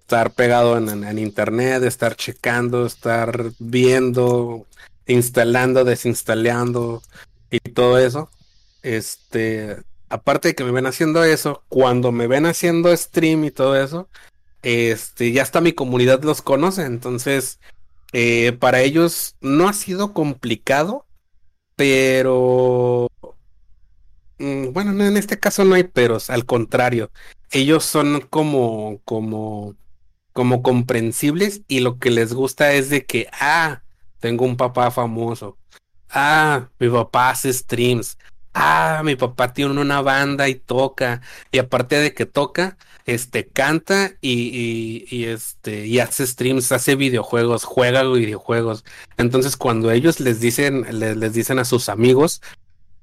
[0.00, 4.66] Estar pegado en, internet, estar checando, estar viendo,
[5.06, 7.02] instalando, desinstalando
[7.50, 8.30] y todo eso.
[8.82, 9.78] Este,
[10.10, 14.08] aparte de que me ven haciendo eso, cuando me ven haciendo stream y todo eso,
[14.62, 17.60] este, ya hasta mi comunidad los conoce, entonces
[18.12, 21.06] eh, para ellos no ha sido complicado,
[21.76, 23.08] pero
[24.38, 27.10] mm, bueno, en este caso no hay peros, al contrario,
[27.50, 29.76] ellos son como, como,
[30.32, 33.82] como comprensibles y lo que les gusta es de que, ah,
[34.20, 35.56] tengo un papá famoso,
[36.10, 38.18] ah, mi papá hace streams,
[38.58, 44.12] ah, mi papá tiene una banda y toca, y aparte de que toca, este, canta
[44.20, 48.84] y, y, este, y hace streams, hace videojuegos, juega videojuegos.
[49.16, 52.42] Entonces, cuando ellos les dicen, les, les dicen a sus amigos,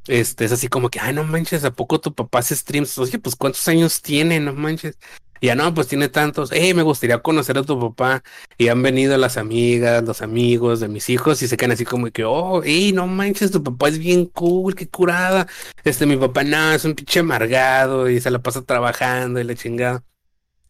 [0.07, 2.97] este, es así como que, ay, no manches, ¿a poco tu papá hace streams?
[2.97, 4.39] Oye, pues, ¿cuántos años tiene?
[4.39, 4.97] No manches
[5.41, 8.24] ya no, pues tiene tantos, hey, me gustaría conocer a tu papá.
[8.58, 12.10] Y han venido las amigas, los amigos de mis hijos y se quedan así como
[12.12, 15.48] que, oh, hey, no manches, tu papá es bien cool, qué curada.
[15.84, 19.56] Este, mi papá no, es un pinche amargado y se la pasa trabajando y la
[19.56, 20.04] chingada.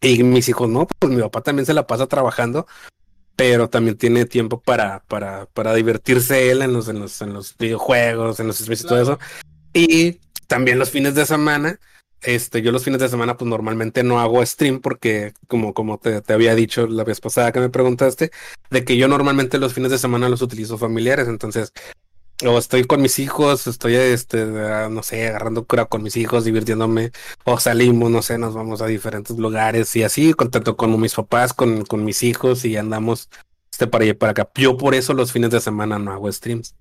[0.01, 2.67] Y mis hijos, no, pues mi papá también se la pasa trabajando,
[3.35, 7.57] pero también tiene tiempo para, para, para divertirse él en los, en los, en los
[7.57, 9.19] videojuegos, en los streams y todo eso.
[9.73, 11.79] Y también los fines de semana
[12.25, 16.21] este, yo los fines de semana, pues normalmente no hago stream porque, como, como te,
[16.33, 18.31] había dicho la vez pasada que me preguntaste,
[18.69, 21.27] de que yo normalmente los fines de semana los utilizo familiares.
[21.27, 21.71] Entonces,
[22.45, 26.43] o estoy con mis hijos, estoy, este, ah, no sé, agarrando cura con mis hijos,
[26.43, 27.11] divirtiéndome,
[27.45, 31.53] o salimos, no sé, nos vamos a diferentes lugares y así, contento con mis papás,
[31.53, 33.29] con, con mis hijos y andamos
[33.71, 34.49] este, para allá y para acá.
[34.55, 36.75] Yo por eso los fines de semana no hago streams.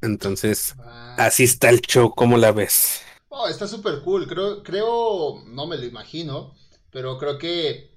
[0.00, 1.16] Entonces, ah.
[1.18, 3.03] así está el show, ¿cómo la ves?
[3.36, 4.28] Oh, está súper cool.
[4.28, 6.54] Creo, creo, no me lo imagino,
[6.92, 7.90] pero creo que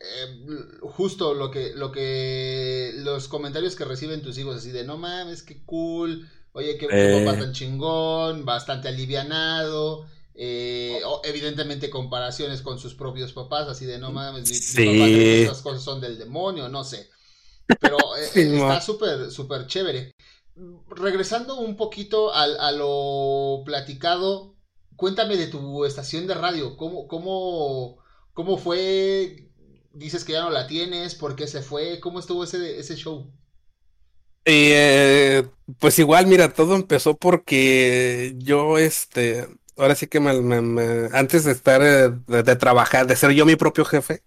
[0.00, 0.44] eh,
[0.82, 5.44] justo lo que, lo que, los comentarios que reciben tus hijos, así de no mames,
[5.44, 7.24] qué cool, oye, qué eh.
[7.24, 10.06] papá tan chingón, bastante alivianado.
[10.34, 16.00] Eh, evidentemente comparaciones con sus propios papás, así de no mames, mi, papá, cosas son
[16.00, 17.08] del demonio, no sé.
[17.80, 17.98] Pero
[18.34, 20.16] está súper, súper chévere.
[20.88, 24.51] Regresando un poquito a, a lo platicado
[25.02, 27.98] cuéntame de tu estación de radio, ¿cómo, cómo,
[28.34, 29.48] cómo fue?
[29.92, 31.98] Dices que ya no la tienes, ¿por qué se fue?
[31.98, 33.28] ¿Cómo estuvo ese, show?
[34.44, 35.42] Eh,
[35.80, 41.82] pues igual, mira, todo empezó porque yo, este, ahora sí que me, antes de estar,
[41.82, 44.22] eh, de, trabajar, de ser yo mi propio jefe,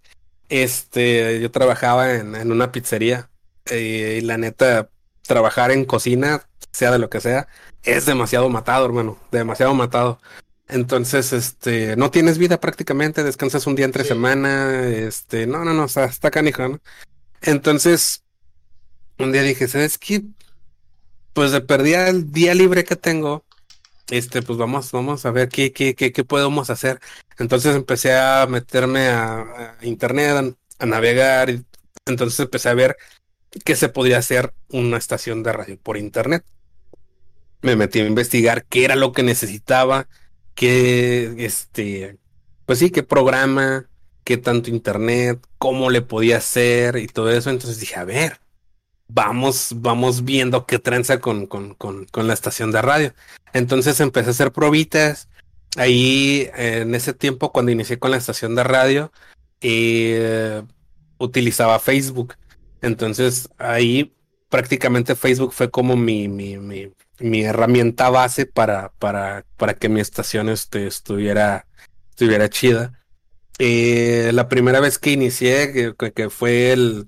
[0.49, 3.29] este, yo trabajaba en, una pizzería
[3.67, 4.89] eh, y la neta,
[5.25, 7.47] trabajar en cocina, sea de lo que sea,
[7.83, 10.19] es demasiado matado, hermano, demasiado matado.
[10.67, 15.84] Entonces, este, no tienes vida prácticamente, descansas un día entre semana, este, no, no, no,
[15.84, 16.80] o sea, está canijo, ¿no?
[17.41, 18.23] Entonces,
[19.19, 20.23] un día dije, ¿sabes qué?
[21.34, 23.45] Pues de perdía el día libre que tengo,
[24.10, 26.99] este, pues vamos, vamos a ver qué, qué, qué, qué podemos hacer.
[27.38, 31.65] Entonces empecé a meterme a, internet, a, navegar, y
[32.06, 32.97] entonces empecé a ver
[33.63, 36.43] qué se podía hacer una estación de radio por internet.
[37.62, 40.08] Me metí a investigar qué era lo que necesitaba,
[40.55, 42.17] qué, este,
[42.65, 43.87] pues sí, qué programa,
[44.23, 47.49] qué tanto internet, cómo le podía hacer y todo eso.
[47.49, 48.41] Entonces dije, a ver,
[49.07, 53.13] vamos, vamos viendo qué tranza con, con, con, con la estación de radio.
[53.53, 55.29] Entonces empecé a hacer probitas.
[55.77, 59.11] Ahí, en ese tiempo, cuando inicié con la estación de radio,
[59.61, 60.63] eh,
[61.17, 62.35] utilizaba Facebook.
[62.81, 64.13] Entonces ahí
[64.49, 70.01] prácticamente Facebook fue como mi, mi, mi, mi herramienta base para, para, para que mi
[70.01, 71.67] estación este, estuviera,
[72.10, 72.93] estuviera chida.
[73.58, 77.08] Eh, la primera vez que inicié, que, fue el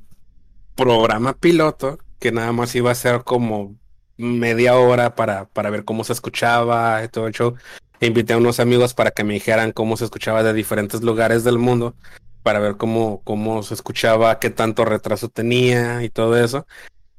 [0.75, 3.75] programa piloto, que nada más iba a ser como
[4.17, 7.55] media hora para, para ver cómo se escuchaba y todo el show.
[7.99, 11.57] Invité a unos amigos para que me dijeran cómo se escuchaba de diferentes lugares del
[11.57, 11.95] mundo,
[12.43, 16.65] para ver cómo, cómo se escuchaba, qué tanto retraso tenía y todo eso.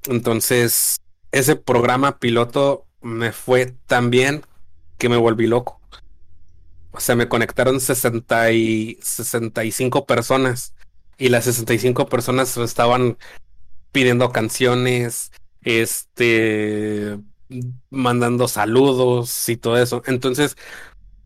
[0.07, 1.01] Entonces,
[1.33, 4.43] ese programa piloto me fue tan bien
[4.99, 5.81] que me volví loco.
[6.93, 10.75] O sea, me conectaron 60 y 65 personas
[11.17, 13.19] y las 65 personas estaban
[13.93, 15.33] pidiendo canciones,
[15.63, 17.19] este,
[17.91, 20.03] mandando saludos y todo eso.
[20.07, 20.57] Entonces,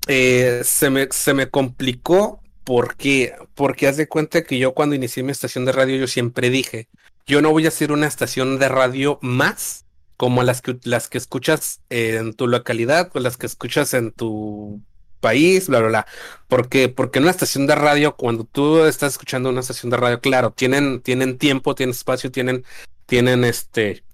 [0.09, 3.35] eh, se, me, se me complicó ¿Por qué?
[3.55, 6.89] Porque haz de cuenta que yo cuando inicié mi estación de radio, yo siempre dije,
[7.27, 9.85] yo no voy a hacer una estación de radio más
[10.23, 14.81] como las que, las que escuchas en tu localidad o las que escuchas en tu
[15.19, 16.07] país, bla, bla, bla.
[16.47, 20.21] Porque, porque en una estación de radio, cuando tú estás escuchando una estación de radio,
[20.21, 22.65] claro, tienen, tienen tiempo, tienen espacio, tienen,
[23.07, 24.05] tienen este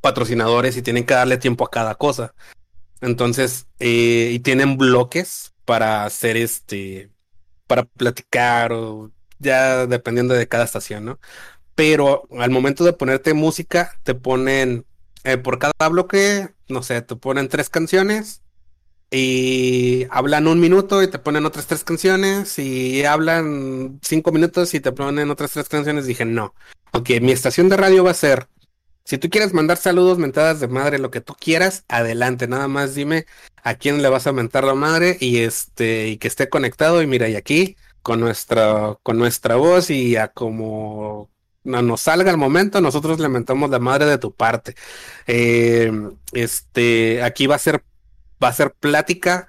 [0.00, 2.32] patrocinadores y tienen que darle tiempo a cada cosa.
[3.02, 7.10] Entonces, eh, y tienen bloques para hacer este,
[7.66, 11.20] para platicar o ya dependiendo de cada estación, ¿no?
[11.74, 14.86] Pero al momento de ponerte música, te ponen
[15.24, 18.42] eh, por cada bloque, no sé, te ponen tres canciones
[19.10, 24.80] y hablan un minuto y te ponen otras tres canciones y hablan cinco minutos y
[24.80, 26.06] te ponen otras tres canciones.
[26.06, 26.54] Dije, no,
[26.92, 28.48] ok, mi estación de radio va a ser,
[29.04, 32.94] si tú quieres mandar saludos, mentadas de madre, lo que tú quieras, adelante, nada más
[32.94, 33.26] dime
[33.62, 37.02] a quién le vas a mentar la madre y este, y que esté conectado.
[37.02, 41.30] Y mira, y aquí con nuestra, con nuestra voz y a como
[41.64, 44.74] no nos salga el momento, nosotros le mentamos la madre de tu parte.
[45.26, 45.92] Eh,
[46.32, 47.82] este, aquí va a ser
[48.42, 49.48] va a ser plática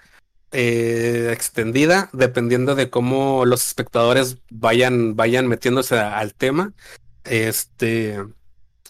[0.51, 6.73] eh, extendida, dependiendo de cómo los espectadores vayan, vayan metiéndose al tema.
[7.23, 8.19] Este,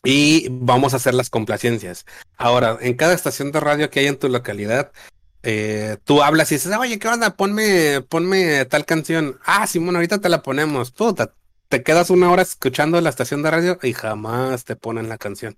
[0.03, 2.05] y vamos a hacer las complacencias.
[2.37, 4.91] Ahora, en cada estación de radio que hay en tu localidad,
[5.43, 7.35] eh, tú hablas y dices, oye, ¿qué onda?
[7.35, 9.39] Ponme, ponme tal canción.
[9.45, 10.91] Ah, Simón, ahorita te la ponemos.
[10.91, 11.33] Puta,
[11.71, 15.57] te quedas una hora escuchando la estación de radio y jamás te ponen la canción.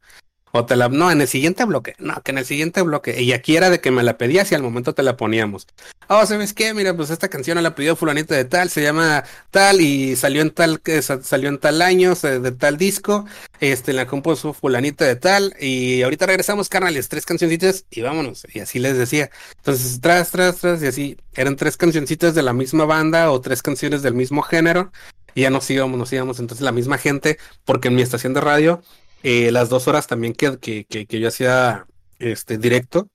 [0.51, 3.19] O te la, no, en el siguiente bloque, no, que en el siguiente bloque.
[3.19, 5.65] Y aquí era de que me la pedías y al momento te la poníamos.
[6.09, 6.75] Oh, ¿sabes qué?
[6.75, 10.51] Mira, pues esta canción la pidió fulanito de tal, se llama tal y salió en
[10.51, 10.79] tal,
[11.23, 13.25] salió en tal año, de tal disco,
[13.59, 18.45] este, la compuso fulanita de tal y ahorita regresamos, carnales, tres cancioncitas y vámonos.
[18.53, 19.31] Y así les decía.
[19.57, 23.63] Entonces, tras, tras, tras, y así, eran tres cancioncitas de la misma banda o tres
[23.63, 24.91] canciones del mismo género.
[25.35, 26.39] Y ya nos íbamos, nos íbamos.
[26.39, 28.81] Entonces la misma gente, porque en mi estación de radio
[29.23, 31.87] eh, las dos horas también que, que, que, yo hacía
[32.19, 33.07] este directo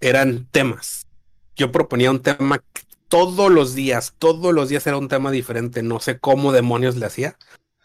[0.00, 1.06] eran temas.
[1.54, 2.64] Yo proponía un tema
[3.08, 5.82] todos los días, todos los días era un tema diferente.
[5.82, 7.36] No sé cómo demonios le hacía,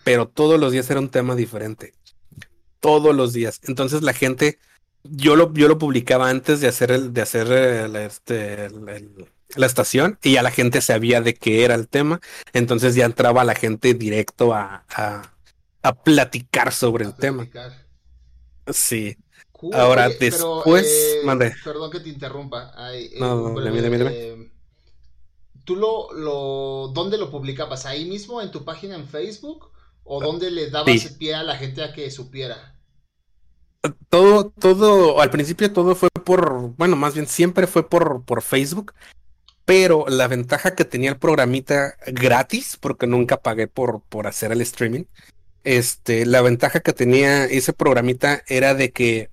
[0.06, 1.94] pero todos los días era un tema diferente.
[2.80, 3.60] Todos los días.
[3.64, 4.58] Entonces la gente,
[5.04, 7.52] yo lo, yo lo publicaba antes de hacer el, de hacer
[7.98, 8.70] este,
[9.56, 12.20] la estación y ya la gente sabía de qué era el tema.
[12.54, 14.86] Entonces ya entraba la gente directo a,
[15.86, 17.48] a platicar sobre el tema.
[18.74, 19.16] Sí.
[19.74, 22.74] Ahora, después, eh, Perdón que te interrumpa.
[23.20, 24.52] no, no, eh,
[25.64, 27.86] ¿Tú lo, lo, dónde lo publicabas?
[27.86, 29.72] ¿Ahí mismo en tu página en Facebook?
[30.04, 32.76] ¿O dónde le dabas pie a la gente a que supiera?
[34.10, 38.94] Todo, todo, al principio todo fue por, bueno, más bien siempre fue por, por Facebook,
[39.66, 44.62] pero la ventaja que tenía el programita gratis, porque nunca pagué por, por hacer el
[44.62, 45.06] streaming,
[45.64, 49.30] este, la ventaja que tenía ese programita era de que,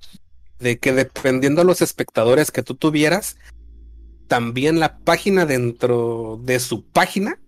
[0.59, 3.37] de que dependiendo de los espectadores que tú tuvieras,
[4.29, 7.39] también la página dentro de su página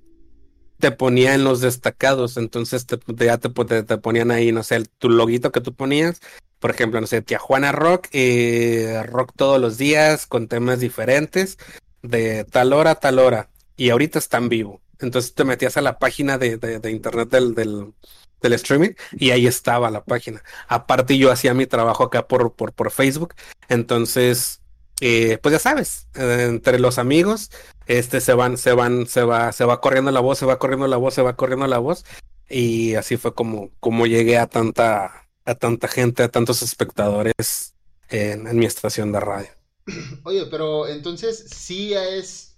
[0.78, 2.36] te ponía en los destacados.
[2.36, 6.20] Entonces te, ya te, te, ponían ahí, no sé, tu loguito que tú ponías.
[6.58, 11.56] Por ejemplo, no sé, Tía Juana Rock, eh, rock todos los días con temas diferentes,
[12.04, 13.50] de tal hora a tal hora.
[13.76, 14.80] Y ahorita está en vivo.
[15.00, 19.90] Entonces te metías a la página de, de internet del, del, streaming y ahí estaba
[19.90, 20.42] la página.
[20.68, 23.34] Aparte yo hacía mi trabajo acá por, por, por Facebook,
[23.68, 24.60] entonces,
[25.00, 27.50] eh, pues ya sabes, eh, entre los amigos,
[27.86, 30.86] este se van, se van, se va, se va corriendo la voz, se va corriendo
[30.86, 32.04] la voz, se va corriendo la voz
[32.48, 37.74] y así fue como, como llegué a tanta, a tanta gente, a tantos espectadores
[38.10, 39.48] en, mi estación de radio.
[40.24, 42.54] Oye, pero entonces sí es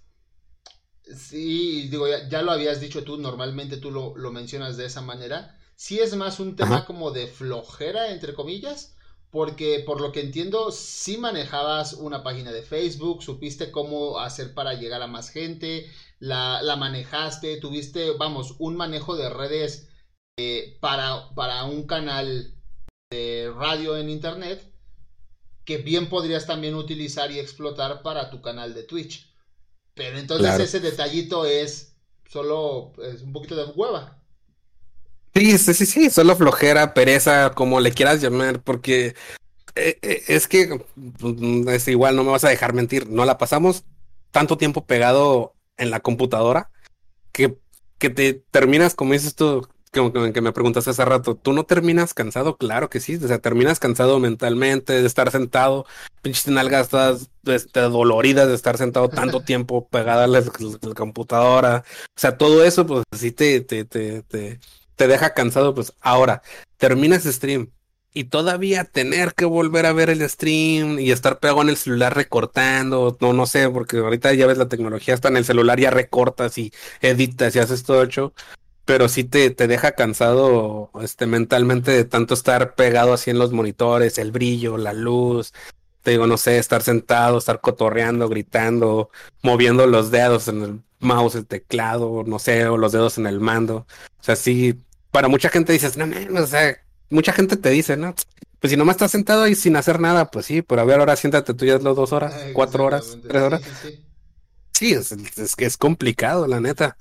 [1.15, 5.57] Sí, digo, ya, lo habías dicho tú, normalmente tú lo, lo, mencionas de esa manera,
[5.75, 8.95] sí es más un tema como de flojera, entre comillas,
[9.31, 14.73] porque por lo que entiendo, sí manejabas una página de Facebook, supiste cómo hacer para
[14.73, 19.87] llegar a más gente, la, la manejaste, tuviste, vamos, un manejo de redes
[20.37, 22.53] eh, para, para un canal
[23.11, 24.73] de radio en Internet
[25.67, 29.29] que bien podrías también utilizar y explotar para tu canal de Twitch.
[29.93, 31.93] Pero entonces ese detallito es
[32.29, 34.17] solo es un poquito de hueva.
[35.35, 39.07] Sí, sí, sí, sí, solo flojera, pereza, como le quieras llamar, porque
[39.75, 43.37] eh, eh, es que mm, es igual, no me vas a dejar mentir, no la
[43.37, 43.83] pasamos
[44.31, 46.71] tanto tiempo pegado en la computadora
[47.33, 47.57] que,
[47.97, 49.67] que te terminas, como dices tú,
[49.97, 52.57] que, que me preguntaste hace rato, ¿tú no terminas cansado?
[52.57, 55.85] Claro que sí, o sea, terminas cansado mentalmente de estar sentado,
[56.21, 60.43] pinches nalgas todas este, doloridas de estar sentado tanto tiempo pegada a la,
[60.95, 64.59] computadora, o sea, todo eso pues sí te, te, te, te,
[64.95, 66.41] te deja cansado, pues ahora,
[66.77, 67.71] terminas stream,
[68.17, 72.15] y todavía tener que volver a ver el stream y estar pegado en el celular
[72.15, 75.91] recortando, no, no sé, porque ahorita ya ves la tecnología, está en el celular ya
[75.91, 78.33] recortas y editas y haces todo hecho,
[78.87, 83.51] pero sí te, te deja cansado este, mentalmente de tanto estar pegado así en los
[83.51, 85.53] monitores, el brillo, la luz,
[86.03, 89.09] te digo, no sé, estar sentado, estar cotorreando, gritando,
[89.43, 93.41] moviendo los dedos en el mouse, el teclado, no sé, o los dedos en el
[93.41, 93.85] mando.
[94.19, 94.81] O sea, sí,
[95.11, 96.77] para mucha gente dices, no, no, o sea,
[97.09, 98.15] mucha gente te dice, ¿no?
[98.61, 101.17] Pues si nomás estás sentado ahí sin hacer nada, pues sí, pero a ver, ahora
[101.17, 103.61] siéntate tú ya las dos horas, cuatro horas, tres horas.
[104.71, 106.95] Sí, es, es, es, complicado, la neta.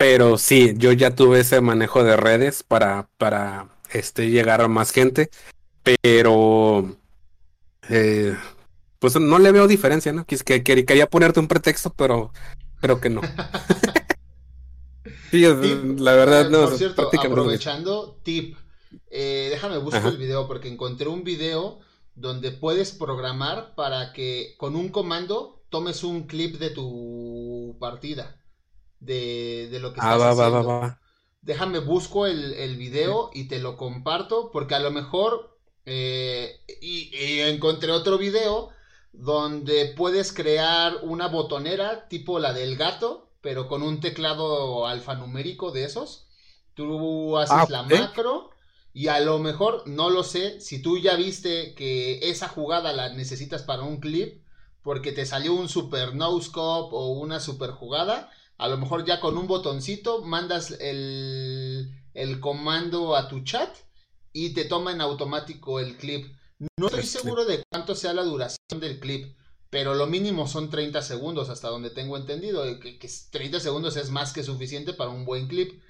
[0.00, 4.92] Pero sí, yo ya tuve ese manejo de redes para, para este, llegar a más
[4.92, 5.28] gente.
[5.82, 6.96] Pero
[7.90, 8.34] eh,
[8.98, 10.24] pues no le veo diferencia, ¿no?
[10.24, 12.32] Que, que, quería ponerte un pretexto, pero
[12.80, 13.20] creo que no.
[15.30, 15.42] sí,
[15.98, 16.70] la verdad, no.
[16.70, 18.56] Por cierto, aprovechando, tip
[19.10, 21.78] eh, déjame buscar el video porque encontré un video
[22.14, 28.39] donde puedes programar para que con un comando tomes un clip de tu partida.
[29.00, 30.96] De, de lo que ah, estás haciendo.
[31.42, 37.10] Déjame busco el, el, video y te lo comparto porque a lo mejor eh, y,
[37.16, 38.68] y, encontré otro video
[39.12, 45.84] donde puedes crear una botonera tipo la del gato, pero con un teclado alfanumérico de
[45.84, 46.26] esos.
[46.74, 48.50] Tú haces ah, la macro
[48.92, 53.10] y a lo mejor, no lo sé, si tú ya viste que esa jugada la
[53.10, 54.42] necesitas para un clip,
[54.82, 58.30] porque te salió un super no scope o una super jugada,
[58.60, 63.74] a lo mejor ya con un botoncito mandas el, el comando a tu chat
[64.34, 66.30] y te toma en automático el clip.
[66.78, 69.34] No estoy seguro de cuánto sea la duración del clip,
[69.70, 74.10] pero lo mínimo son 30 segundos, hasta donde tengo entendido, que, que 30 segundos es
[74.10, 75.80] más que suficiente para un buen clip.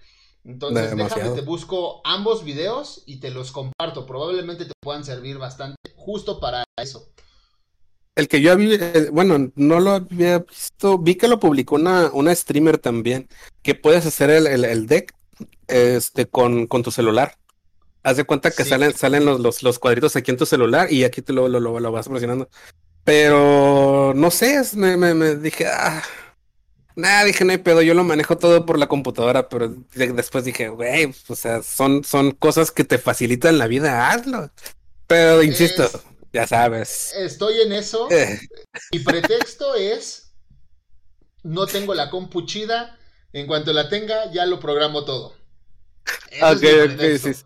[0.45, 4.07] Entonces, déjame, te busco ambos videos y te los comparto.
[4.07, 7.09] Probablemente te puedan servir bastante justo para eso.
[8.21, 12.11] El que yo había, eh, bueno, no lo había visto, vi que lo publicó una,
[12.13, 13.31] una streamer también,
[13.63, 15.15] que puedes hacer el, deck
[15.69, 17.39] este, con, con, tu celular.
[18.03, 21.23] Haz de cuenta que salen, salen los, los, cuadritos aquí en tu celular y aquí
[21.23, 22.51] tú lo, lo, lo, vas presionando.
[23.05, 26.03] Pero no sé, me, me, me dije, ah,
[26.97, 30.69] Nada, dije, no hay pedo, yo lo manejo todo por la computadora, pero después dije,
[30.69, 34.51] güey, o sea, son, son cosas que te facilitan la vida, hazlo.
[35.07, 35.89] Pero insisto,
[36.33, 37.13] ya sabes.
[37.17, 38.09] Estoy en eso.
[38.93, 40.33] Mi pretexto es,
[41.43, 42.99] no tengo la compu chida,
[43.33, 45.35] en cuanto la tenga, ya lo programo todo.
[46.43, 47.37] ok, ok,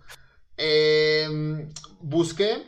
[0.56, 1.68] em,
[2.00, 2.66] busqué,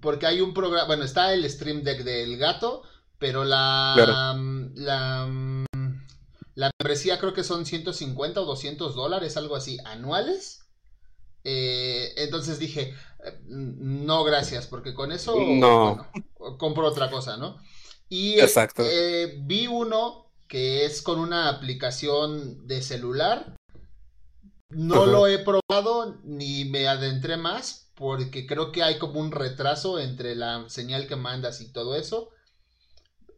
[0.00, 2.82] porque hay un programa, bueno, está el Stream Deck del gato,
[3.18, 3.94] pero la,
[4.74, 5.26] la,
[6.54, 10.60] la membresía creo que son 150 o 200 dólares, algo así, anuales.
[11.42, 12.94] Eh, entonces dije,
[13.46, 16.10] no gracias, porque con eso no.
[16.58, 17.58] compro otra cosa, ¿no?
[18.08, 18.82] Y Exacto.
[18.86, 23.56] Eh, vi uno que es con una aplicación de celular.
[24.70, 29.98] No lo he probado ni me adentré más porque creo que hay como un retraso
[29.98, 32.30] entre la señal que mandas y todo eso.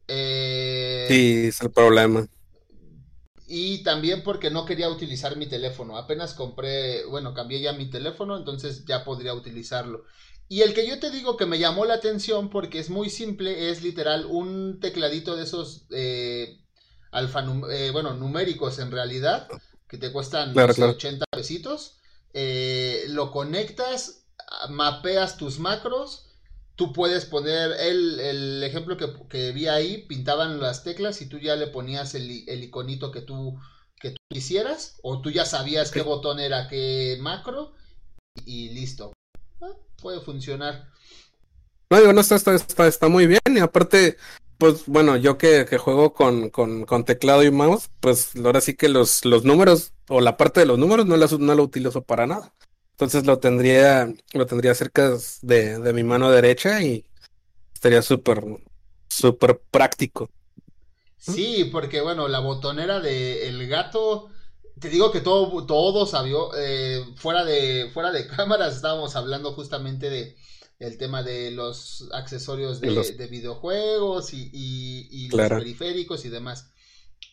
[0.09, 2.27] Eh, sí, es el problema.
[3.47, 5.97] Y también porque no quería utilizar mi teléfono.
[5.97, 10.05] Apenas compré, bueno, cambié ya mi teléfono, entonces ya podría utilizarlo.
[10.49, 13.71] Y el que yo te digo que me llamó la atención porque es muy simple,
[13.71, 16.59] es literal un tecladito de esos eh,
[17.11, 19.49] alfa, eh, bueno, numéricos en realidad,
[19.89, 21.99] que te cuestan 80 pesitos.
[23.09, 24.27] lo conectas,
[24.69, 26.26] mapeas tus macros
[26.77, 31.57] tú puedes poner el, el ejemplo que, vi ahí, pintaban las teclas y tú ya
[31.57, 33.59] le ponías el, el iconito que tú,
[33.99, 37.73] que tú quisieras, o tú ya sabías qué botón era qué macro,
[38.45, 39.13] y, listo.
[39.63, 40.89] Ah, puede funcionar.
[41.89, 44.19] No, digo, no, está, está, está, muy bien, y aparte,
[44.59, 48.75] pues bueno, yo que, que juego con, con, con, teclado y mouse, pues ahora sí
[48.75, 52.03] que los, los números, o la parte de los números, no la, no la utilizo
[52.03, 52.53] para nada.
[52.97, 57.05] Entonces lo tendría, lo tendría cerca de, de mi mano derecha y
[57.75, 58.43] estaría súper,
[59.07, 60.31] súper práctico.
[61.19, 64.31] Sí, porque bueno, la botonera de el gato,
[64.81, 66.15] te digo que todo, todos
[66.57, 70.37] eh, fuera de, fuera de cámaras estábamos hablando justamente de
[70.79, 76.71] el tema de los accesorios de, videojuegos y, y, los periféricos y demás.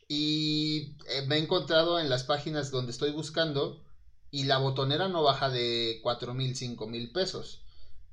[0.10, 3.82] Y eh, me he encontrado en las páginas donde estoy buscando
[4.34, 7.62] y la botonera no baja de cuatro mil, cinco mil pesos.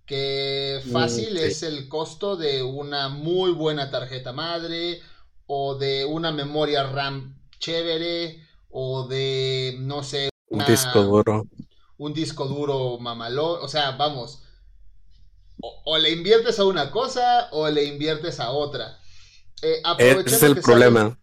[0.05, 5.01] Que mm, fácil es el costo de una muy buena tarjeta madre
[5.47, 11.47] o de una memoria RAM chévere o de, no sé, un disco duro.
[11.97, 13.61] Un disco duro mamalón.
[13.63, 14.43] O sea, vamos.
[15.63, 18.99] O, le inviertes a una cosa o le inviertes a otra.
[19.63, 21.19] Eh, es el problema.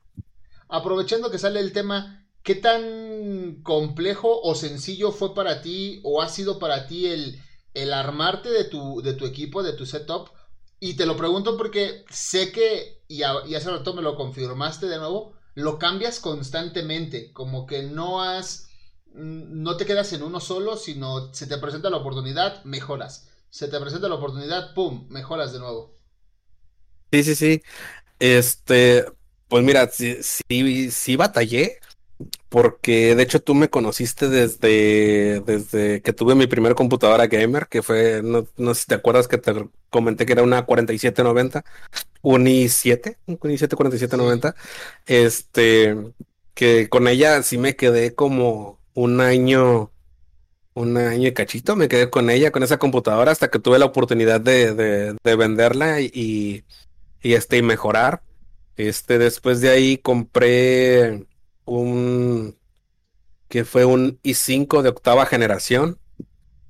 [0.70, 6.30] aprovechando que sale el tema, ¿qué tan complejo o sencillo fue para ti o ha
[6.30, 7.42] sido para ti el,
[7.76, 10.30] el armarte de tu, de tu equipo, de tu setup?
[10.80, 14.98] Y te lo pregunto porque sé que, y, y hace rato me lo confirmaste de
[15.00, 18.70] nuevo, lo cambias constantemente, como que no has,
[19.14, 23.30] mm, no te quedas en uno solo, sino se te presenta la oportunidad, mejoras.
[23.52, 25.98] Se te presenta la oportunidad, pum, mejoras de nuevo.
[27.12, 27.64] Sí, sí, sí.
[28.20, 29.06] Este,
[29.50, 30.18] pues mira, sí,
[30.92, 31.80] sí batallé,
[32.50, 37.82] porque de hecho tú me conociste desde, desde que tuve mi primer computadora gamer, que
[37.84, 39.54] fue, no, no sé si te acuerdas que te
[39.90, 41.64] comenté que era una 4790.
[42.22, 44.56] Uni 7, Uni 7 4790,
[45.06, 45.96] este,
[46.54, 49.92] que con ella sí me quedé como un año,
[50.74, 53.86] un año y cachito, me quedé con ella, con esa computadora, hasta que tuve la
[53.86, 56.64] oportunidad de, de, venderla y,
[57.22, 58.24] y, este, y mejorar.
[58.76, 61.26] Este, después de ahí compré
[61.68, 62.58] un,
[63.48, 66.00] que fue un i5 de octava generación,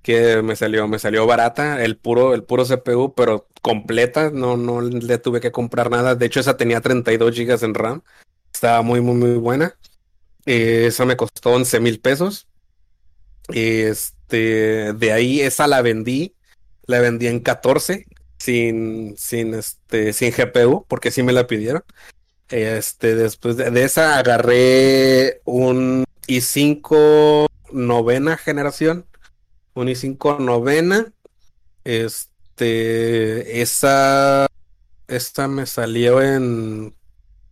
[0.02, 4.82] que me salió, me salió barata, el puro, el puro CPU, pero completa, no, no
[4.82, 6.16] le tuve que comprar nada.
[6.16, 8.02] De hecho, esa tenía 32 GB en RAM.
[8.54, 9.78] Estaba muy, muy, muy buena.
[10.45, 12.48] Eh, esa me costó 11 mil pesos.
[13.50, 16.36] Este, de ahí esa la vendí.
[16.86, 18.06] La vendí en 14
[18.39, 21.84] sin, sin, este, sin GPU, porque sí me la pidieron.
[22.50, 29.06] Este, después de, de esa agarré un i5 novena generación
[29.78, 31.14] un i5 novena.
[31.84, 34.48] Este, esa,
[35.08, 36.93] esta me salió en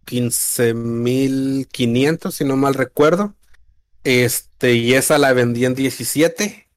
[0.06, 3.34] 15.500, si no mal recuerdo.
[4.04, 6.68] Este, y esa la vendí en 17.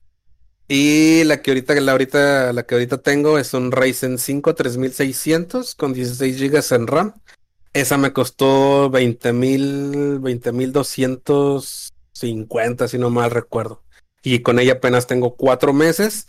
[0.68, 5.74] Y la que ahorita, la ahorita, la que ahorita tengo es un Ryzen 5 3600
[5.74, 7.14] con 16 GB en RAM.
[7.72, 13.84] Esa me costó 20.000, 20.250, si no mal recuerdo
[14.22, 16.26] y con ella apenas tengo cuatro meses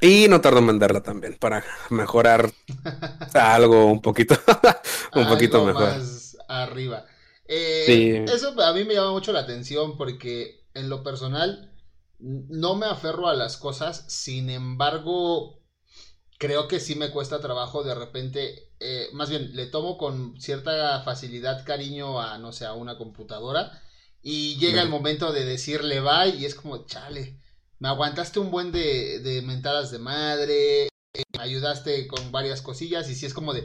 [0.00, 2.52] y no tardo en venderla también para mejorar
[3.34, 4.36] algo un poquito,
[5.14, 5.96] un poquito mejor.
[5.96, 7.06] Más arriba.
[7.46, 11.72] Eh, eso a mí me llama mucho la atención porque en lo personal
[12.18, 15.60] no me aferro a las cosas, sin embargo
[16.38, 21.02] creo que sí me cuesta trabajo de repente, eh, más bien le tomo con cierta
[21.02, 23.80] facilidad cariño a, no sé, a una computadora
[24.22, 27.38] y llega el momento de decirle bye y es como, chale,
[27.78, 30.88] me aguantaste un buen de, de mentadas de madre,
[31.36, 33.64] me ayudaste con varias cosillas y si es como de,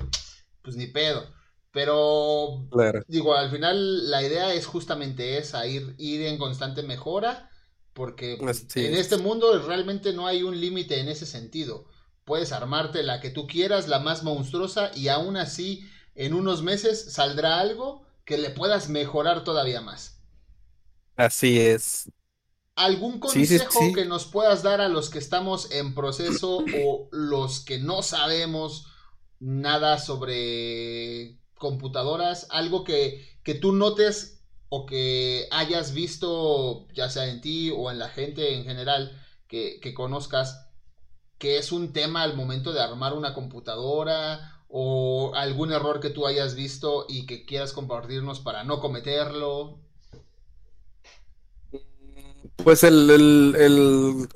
[0.62, 1.34] pues ni pedo.
[1.72, 2.68] Pero
[3.08, 7.50] digo, al final la idea es justamente esa, ir, ir en constante mejora,
[7.94, 11.86] porque en este mundo realmente no hay un límite en ese sentido.
[12.30, 17.12] Puedes armarte la que tú quieras, la más monstruosa, y aún así en unos meses
[17.12, 20.22] saldrá algo que le puedas mejorar todavía más.
[21.16, 22.12] Así es.
[22.76, 27.80] ¿Algún consejo que nos puedas dar a los que estamos en proceso o los que
[27.80, 28.86] no sabemos
[29.40, 32.46] nada sobre computadoras?
[32.52, 37.98] Algo que, que tú notes o que hayas visto, ya sea en ti o en
[37.98, 40.69] la gente en general, que, que conozcas,
[41.40, 46.28] que es un tema al momento de armar una computadora o algún error que tú
[46.28, 49.80] hayas visto y que quieras compartirnos para no cometerlo.
[52.58, 53.10] Pues el,
[53.58, 54.28] el,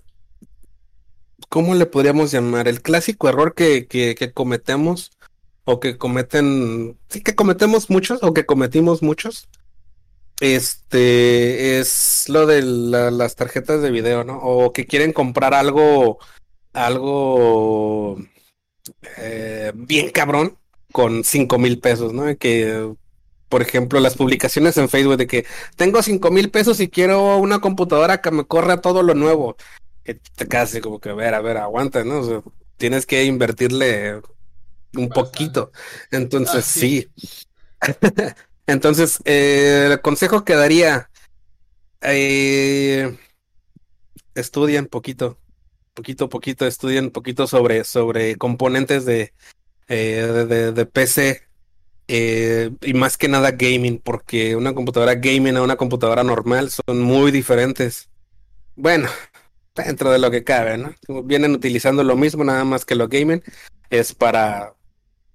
[1.50, 2.68] ¿cómo le podríamos llamar?
[2.68, 5.12] El clásico error que, que, cometemos
[5.66, 9.48] o que cometen, sí que cometemos muchos o que cometimos muchos,
[10.40, 14.40] este es lo de las tarjetas de video, ¿no?
[14.40, 16.18] O que quieren comprar algo,
[16.74, 18.18] algo
[19.18, 20.58] eh, bien cabrón
[20.92, 22.36] con cinco mil pesos, ¿no?
[22.38, 22.94] Que
[23.54, 25.46] por ejemplo, las publicaciones en Facebook de que
[25.76, 29.58] tengo cinco mil pesos y quiero una computadora que me corra todo lo nuevo.
[30.04, 32.44] Que te casi como que, a ver, a ver, aguanta, ¿no?
[32.78, 34.22] tienes que invertirle
[34.96, 35.72] un poquito.
[36.10, 37.08] Entonces, ah, sí.
[38.66, 41.12] Entonces, eh, el consejo que daría,
[42.02, 43.16] eh,
[44.34, 45.38] estudien poquito,
[45.94, 49.34] poquito, poquito, estudien poquito sobre, sobre componentes de,
[49.88, 51.44] eh, de, de PC
[52.08, 57.02] eh, y más que nada gaming, porque una computadora gaming a una computadora normal son
[57.02, 58.10] muy diferentes.
[58.76, 59.10] bueno,
[59.76, 60.94] dentro de lo que cabe, ¿no?
[61.24, 63.44] Vienen utilizando lo mismo, nada más que lo gaming
[63.90, 64.76] es para,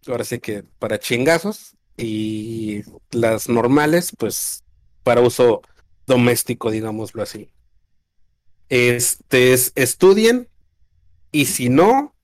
[0.06, 4.64] ahora sí que para chingazos y las normales, pues
[5.02, 5.62] para uso
[6.06, 7.50] doméstico, digámoslo así.
[8.68, 10.48] Este, estudien
[11.32, 12.14] y si no,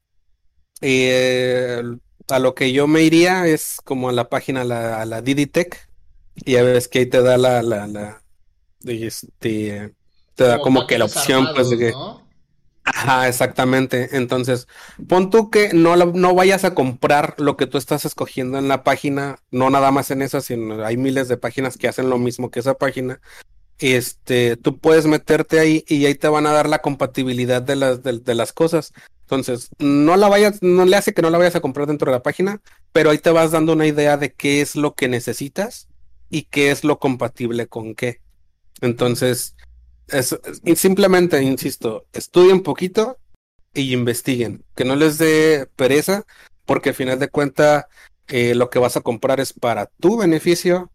[0.80, 1.82] eh,
[2.28, 5.88] a lo que yo me iría es como a la página, la, a la Diditech,
[6.34, 8.22] y ya ves que ahí te da la, la, la,
[8.84, 9.94] este,
[10.34, 11.92] te da como, que la opción, pues, de que...
[12.86, 14.10] Ajá, exactamente.
[14.12, 14.68] Entonces,
[15.08, 18.84] pon tú que no, no vayas a comprar lo que tú estás escogiendo en la
[18.84, 22.50] página, no nada más en esa, sino hay miles de páginas que hacen lo mismo
[22.50, 23.20] que esa página.
[23.78, 28.02] Este, tú puedes meterte ahí y ahí te van a dar la compatibilidad de las,
[28.02, 28.92] de las cosas.
[29.22, 32.18] Entonces, no la vayas, no le hace que no la vayas a comprar dentro de
[32.18, 32.60] la página,
[32.92, 35.88] pero ahí te vas dando una idea de qué es lo que necesitas
[36.28, 38.20] y qué es lo compatible con qué.
[38.80, 39.56] Entonces,
[40.08, 40.38] es,
[40.76, 43.18] simplemente, insisto, estudien poquito
[43.72, 46.24] y investiguen, que no les dé pereza,
[46.66, 47.86] porque al final de cuentas
[48.28, 50.90] eh, lo que vas a comprar es para tu beneficio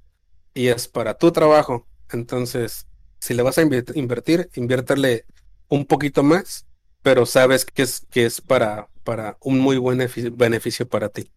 [0.54, 1.88] y es para tu trabajo.
[2.12, 2.88] Entonces,
[3.20, 5.26] si le vas a invertir, inviértele
[5.68, 6.66] un poquito más,
[7.01, 9.99] pero sabes que es, que es para, para un muy buen
[10.34, 11.32] beneficio para ti.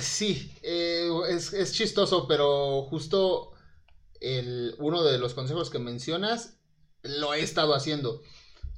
[0.00, 3.52] sí, eh, es, es, chistoso, pero justo
[4.20, 6.58] el, uno de los consejos que mencionas,
[7.02, 8.22] lo he estado haciendo.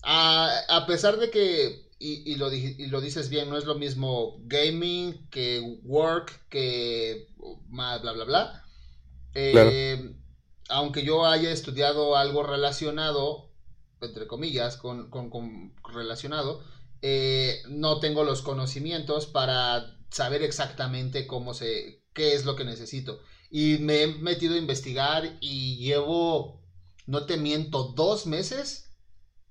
[0.03, 5.28] A, pesar de que, y, lo, y, lo, dices bien, no es lo mismo gaming
[5.28, 7.28] que work, que
[7.68, 8.64] bla, bla, bla.
[9.35, 10.14] Eh,
[10.68, 13.51] aunque yo haya estudiado algo relacionado,
[14.01, 16.62] entre comillas, con, con, relacionado,
[17.03, 23.20] eh, no tengo los conocimientos para saber exactamente cómo se, qué es lo que necesito.
[23.51, 26.62] Y me he metido a investigar y llevo,
[27.07, 28.91] no te miento, dos meses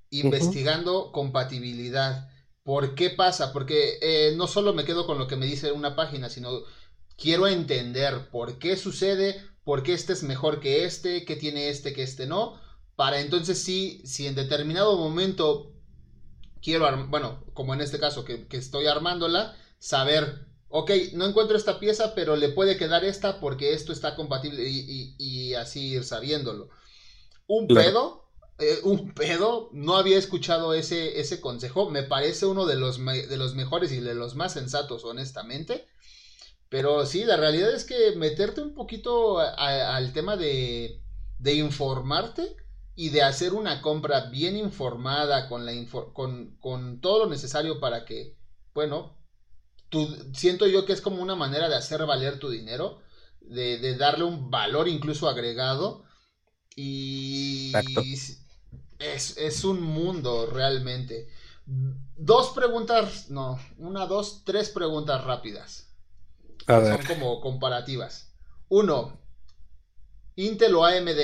[0.10, 2.30] investigando compatibilidad.
[2.64, 3.52] ¿Por qué pasa?
[3.52, 6.62] Porque eh, no solo me quedo con lo que me dice una página, sino
[7.18, 11.94] quiero entender por qué sucede, por qué este es mejor que este, qué tiene este
[11.94, 12.60] que este no,
[12.96, 15.72] para entonces sí, si en determinado momento
[16.60, 21.80] quiero, bueno, como en este caso que, que estoy armándola, saber ok, no encuentro esta
[21.80, 26.70] pieza, pero le puede quedar esta porque esto está compatible y, así ir sabiéndolo.
[27.46, 28.26] Un pedo,
[28.58, 33.38] eh, un pedo, no había escuchado ese, ese consejo, me parece uno de los, de
[33.38, 35.88] los mejores y de los más sensatos, honestamente.
[36.70, 41.02] Pero sí, la realidad es que meterte un poquito al tema de,
[41.40, 42.56] de informarte
[42.96, 45.74] y de hacer una compra bien informada con, la
[46.14, 48.36] con, con todo lo necesario para que,
[48.74, 49.18] bueno,
[50.34, 53.02] siento yo que es como una manera de hacer valer tu dinero,
[53.42, 56.04] de, darle un valor incluso agregado.
[56.76, 57.74] Y
[59.00, 61.30] es, un mundo realmente.
[61.66, 65.89] Dos preguntas, no, una, dos, tres preguntas rápidas.
[66.70, 68.32] Son como comparativas.
[68.68, 69.20] Uno,
[70.36, 71.20] Intel o AMD.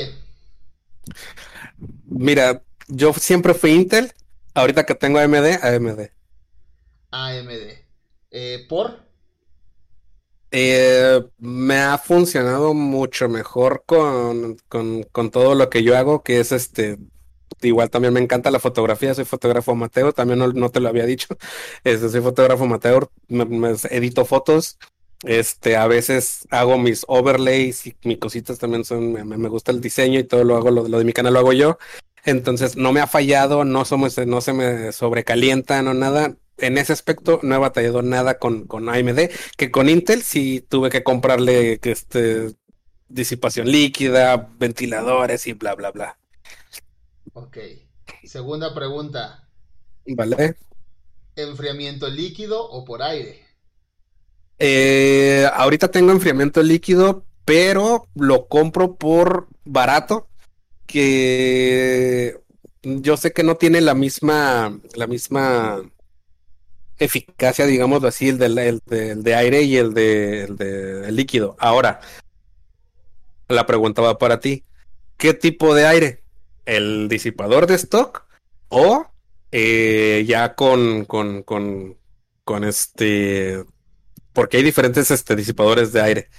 [2.05, 4.11] Mira, yo siempre fui Intel.
[4.55, 6.09] Ahorita que tengo AMD, AMD.
[7.11, 7.85] AMD.
[8.31, 9.05] Eh, ¿Por?
[10.51, 14.57] Eh, me ha funcionado mucho mejor con,
[15.31, 16.97] todo lo que yo hago, que es este,
[17.61, 21.27] igual también me encanta la fotografía, soy fotógrafo amateur, también no, te lo había dicho,
[21.83, 24.77] este, soy fotógrafo amateur, me, edito fotos,
[25.25, 30.19] este, a veces hago mis overlays y mis cositas también son, me, gusta el diseño
[30.19, 31.77] y todo lo hago, lo, de mi canal lo hago yo,
[32.23, 36.93] entonces no me ha fallado, no, somos, no se me sobrecalienta, no nada, en ese
[36.93, 41.79] aspecto no he batallado nada con, con AMD, que con Intel sí tuve que comprarle
[41.81, 42.55] este,
[43.07, 46.17] disipación líquida, ventiladores y bla, bla, bla.
[47.33, 47.57] Ok.
[48.23, 49.47] Segunda pregunta.
[50.07, 50.55] Vale.
[51.35, 53.44] ¿Enfriamiento líquido o por aire?
[54.59, 60.27] Eh, ahorita tengo enfriamiento líquido, pero lo compro por barato,
[60.87, 62.39] que
[62.83, 65.81] yo sé que no tiene la misma, la misma
[66.97, 71.55] eficacia, digámoslo así, el, del, de aire y el de, líquido.
[71.59, 71.99] Ahora,
[73.47, 74.63] la pregunta va para ti.
[75.17, 76.23] ¿Qué tipo de aire?
[76.65, 78.25] ¿El disipador de stock
[78.69, 79.07] o
[79.51, 83.63] eh, ya con, con, con este...
[84.35, 86.29] Porque hay diferentes este, disipadores de aire.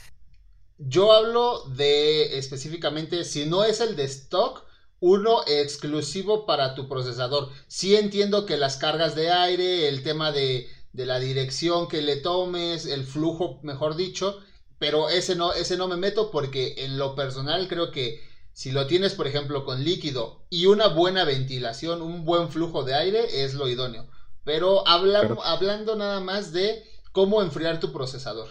[0.79, 4.65] Yo hablo de específicamente, si no es el de stock,
[5.01, 7.49] uno exclusivo para tu procesador.
[7.69, 12.85] Sí entiendo que las cargas de aire, el tema de, la dirección que le tomes,
[12.85, 14.39] el flujo, mejor dicho,
[14.79, 18.21] pero ese no, ese no me meto porque en lo personal creo que
[18.53, 22.95] Si lo tienes, por ejemplo, con líquido y una buena ventilación, un buen flujo de
[22.95, 24.09] aire, es lo idóneo.
[24.45, 26.83] Pero, hablando nada más de
[27.17, 28.49] cómo enfriar tu procesador.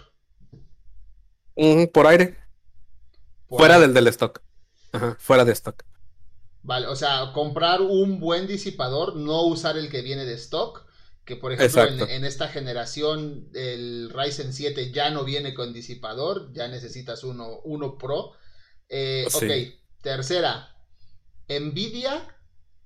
[1.93, 2.35] por aire.
[3.47, 4.41] fuera del del stock.
[4.91, 5.83] Ajá, fuera de stock.
[6.63, 10.83] Vale, o sea, comprar un buen disipador, no usar el que viene de stock.
[11.25, 16.67] Que por ejemplo en, esta generación el Ryzen 7 ya no viene con disipador, ya
[16.67, 18.31] necesitas uno, uno Pro.
[18.89, 20.75] Eh, ok, tercera,
[21.47, 22.35] Nvidia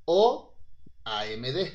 [0.03, 0.57] o
[1.05, 1.71] AMD.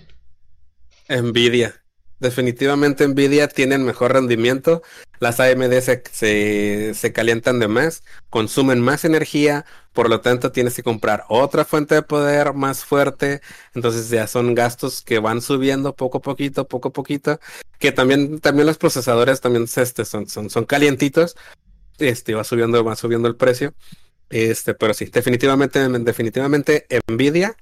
[1.09, 1.84] Nvidia.
[2.24, 4.82] Definitivamente Nvidia tienen mejor rendimiento.
[5.20, 10.82] Las AMD se, se, calientan de más, consumen más energía, por lo tanto tienes que
[10.82, 13.42] comprar otra fuente de poder más fuerte.
[13.74, 17.40] Entonces ya son gastos que van subiendo poco a poquito, poco a poquito.
[17.78, 21.36] Que también, también los procesadores también este, son, son, son calientitos.
[21.98, 23.74] Este va subiendo, va subiendo el precio.
[24.30, 27.54] Este, pero sí, definitivamente, definitivamente Nvidia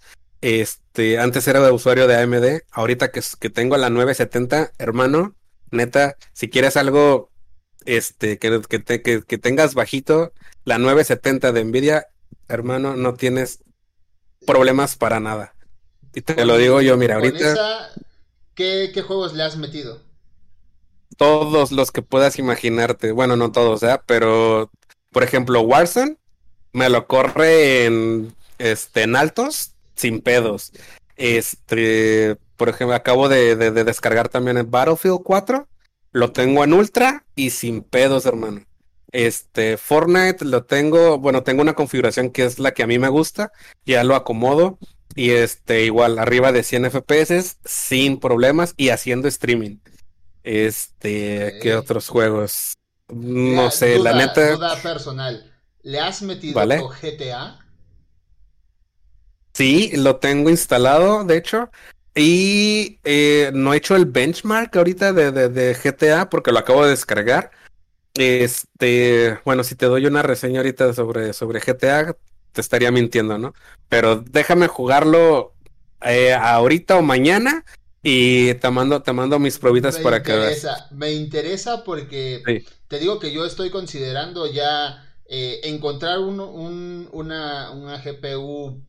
[0.43, 5.34] este, antes era de usuario de AMD, ahorita que, que tengo la 970, hermano,
[5.70, 7.30] neta, si quieres algo
[7.86, 8.61] este, que,
[9.26, 10.32] que, tengas bajito,
[10.64, 12.07] la 970 de Nvidia,
[12.49, 13.62] hermano, no tienes
[14.45, 15.55] problemas para nada.
[16.12, 17.90] Y te lo digo yo, mira, ahorita...
[18.55, 20.03] ¿qué, ¿Qué juegos le has metido?
[21.16, 23.12] Todos los que puedas imaginarte.
[23.12, 24.01] Bueno, no todos, ¿eh?
[24.07, 24.70] Pero,
[25.12, 26.16] por ejemplo, Warzone
[26.72, 29.72] me lo corre en, este, en altos
[30.03, 30.72] sin pedos.
[31.16, 35.68] Este, por ejemplo, acabo de, descargar también el Battlefield 4.
[36.11, 38.66] Lo tengo en ultra y sin pedos, hermano.
[39.12, 43.09] Este, Fortnite lo tengo, bueno, tengo una configuración que es la que a mí me
[43.09, 43.53] gusta,
[43.84, 44.78] ya lo acomodo
[45.14, 49.78] y este, igual arriba de 100 FPS sin problemas y haciendo streaming.
[50.42, 52.74] Este, ¿qué otros juegos?
[53.09, 54.53] No sé, la neta.
[54.53, 55.53] Duda personal.
[55.82, 56.61] ¿Le has metido
[57.03, 57.61] GTA?
[59.62, 61.70] Sí, lo tengo instalado, de hecho.
[62.16, 66.90] Y eh, no he hecho el benchmark ahorita de, de, GTA porque lo acabo de
[66.90, 67.52] descargar.
[68.14, 72.16] Este, bueno, si te doy una reseña ahorita sobre, sobre GTA,
[72.50, 73.54] te estaría mintiendo, ¿no?
[73.88, 75.54] Pero déjame jugarlo
[76.04, 77.64] eh, ahorita o mañana
[78.02, 80.66] y te mando, te mando mis probitas para que veas.
[80.90, 87.70] Me interesa porque te digo que yo estoy considerando ya eh, encontrar un, un, una,
[87.70, 88.82] una GPU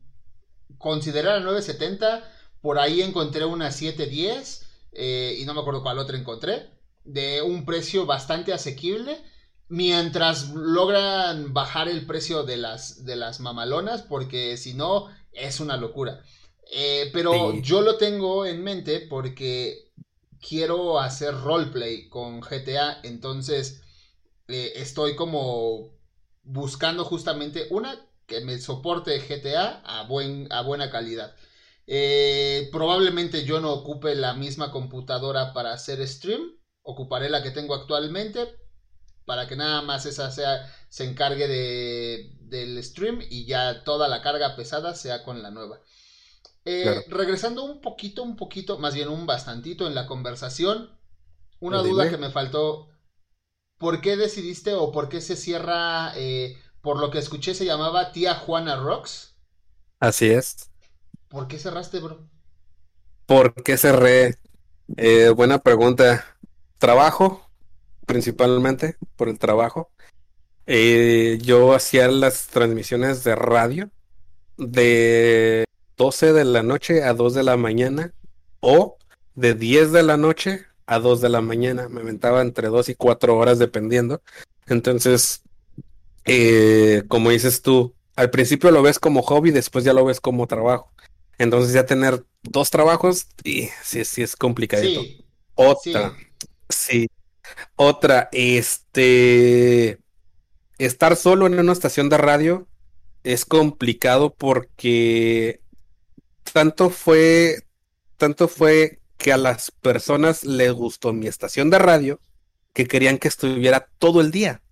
[0.84, 2.30] considerar a 970.
[2.60, 6.68] Por ahí encontré una 710 eh, y no me acuerdo cuál otra encontré.
[7.04, 9.18] De un precio bastante asequible.
[9.68, 15.78] Mientras logran bajar el precio de las, de las mamalonas, porque si no, es una
[15.78, 16.22] locura.
[16.70, 19.90] Eh, pero yo lo tengo en mente porque
[20.46, 23.00] quiero hacer roleplay con GTA.
[23.04, 23.80] Entonces
[24.48, 25.94] eh, estoy como
[26.42, 31.34] buscando justamente una que me soporte GTA a, buen, a buena calidad.
[31.86, 36.42] Eh, probablemente yo no ocupe la misma computadora para hacer stream.
[36.82, 38.58] Ocuparé la que tengo actualmente
[39.24, 44.22] para que nada más esa sea, se encargue de, del stream y ya toda la
[44.22, 45.80] carga pesada sea con la nueva.
[46.66, 50.98] Eh, regresando un poquito, un poquito, más bien un bastantito en la conversación,
[51.60, 52.88] una duda que me faltó.
[53.78, 58.12] ¿Por qué decidiste o por qué se cierra eh, por lo que escuché se llamaba
[58.12, 59.34] Tía Juana Rocks.
[60.00, 60.70] Así es.
[61.28, 62.28] ¿Por qué cerraste, bro?
[63.24, 64.38] ¿Por qué cerré?
[64.98, 66.26] Eh, buena pregunta.
[66.76, 67.48] Trabajo,
[68.04, 69.90] principalmente por el trabajo.
[70.66, 73.90] Eh, yo hacía las transmisiones de radio
[74.58, 75.64] de
[75.96, 78.12] 12 de la noche a 2 de la mañana
[78.60, 78.98] o
[79.34, 81.88] de 10 de la noche a 2 de la mañana.
[81.88, 84.20] Me aventaba entre 2 y 4 horas dependiendo.
[84.66, 85.44] Entonces
[86.24, 90.46] eh, como dices tú, al principio lo ves como hobby, después ya lo ves como
[90.46, 90.92] trabajo.
[91.38, 95.02] Entonces ya tener dos trabajos, y sí, sí es complicadito.
[95.54, 96.16] Otra,
[96.68, 97.08] sí.
[97.76, 99.98] Otra, este,
[100.78, 102.68] estar solo en una estación de radio
[103.22, 105.60] es complicado porque
[106.52, 107.62] tanto fue,
[108.16, 112.20] tanto fue que a las personas les gustó mi estación de radio
[112.72, 114.62] que querían que estuviera todo el día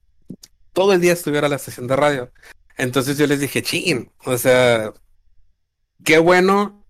[0.73, 2.33] todo el día estuviera la estación de radio.
[2.77, 4.93] Entonces yo les dije, ching, o sea,
[6.05, 6.85] qué bueno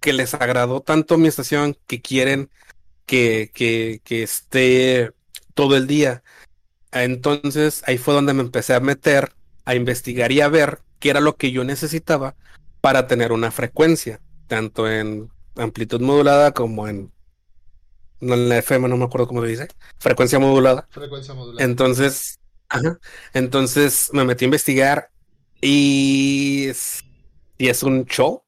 [0.00, 2.50] que les agradó tanto mi estación que quieren
[3.06, 5.12] que, que, que esté
[5.54, 6.22] todo el día.
[6.92, 9.32] Entonces ahí fue donde me empecé a meter,
[9.64, 12.34] a investigar y a ver qué era lo que yo necesitaba
[12.80, 17.12] para tener una frecuencia, tanto en amplitud modulada como en,
[18.20, 19.68] en la FM, no me acuerdo cómo se dice,
[19.98, 20.86] frecuencia modulada.
[20.90, 21.64] Frecuencia modulada.
[21.64, 22.38] Entonces,
[23.32, 25.10] entonces me metí a investigar
[25.60, 26.70] Y,
[27.58, 28.42] y es un show.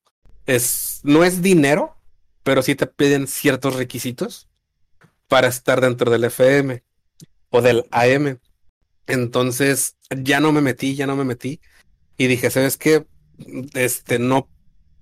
[0.47, 1.97] Es, no es dinero,
[2.43, 4.49] pero sí te piden ciertos requisitos
[5.29, 6.83] para estar dentro del FM
[7.51, 8.39] o del AM.
[9.07, 11.61] Entonces ya no me metí, ya no me metí.
[12.16, 13.07] Y dije, ¿sabes qué?
[13.75, 14.49] Este, no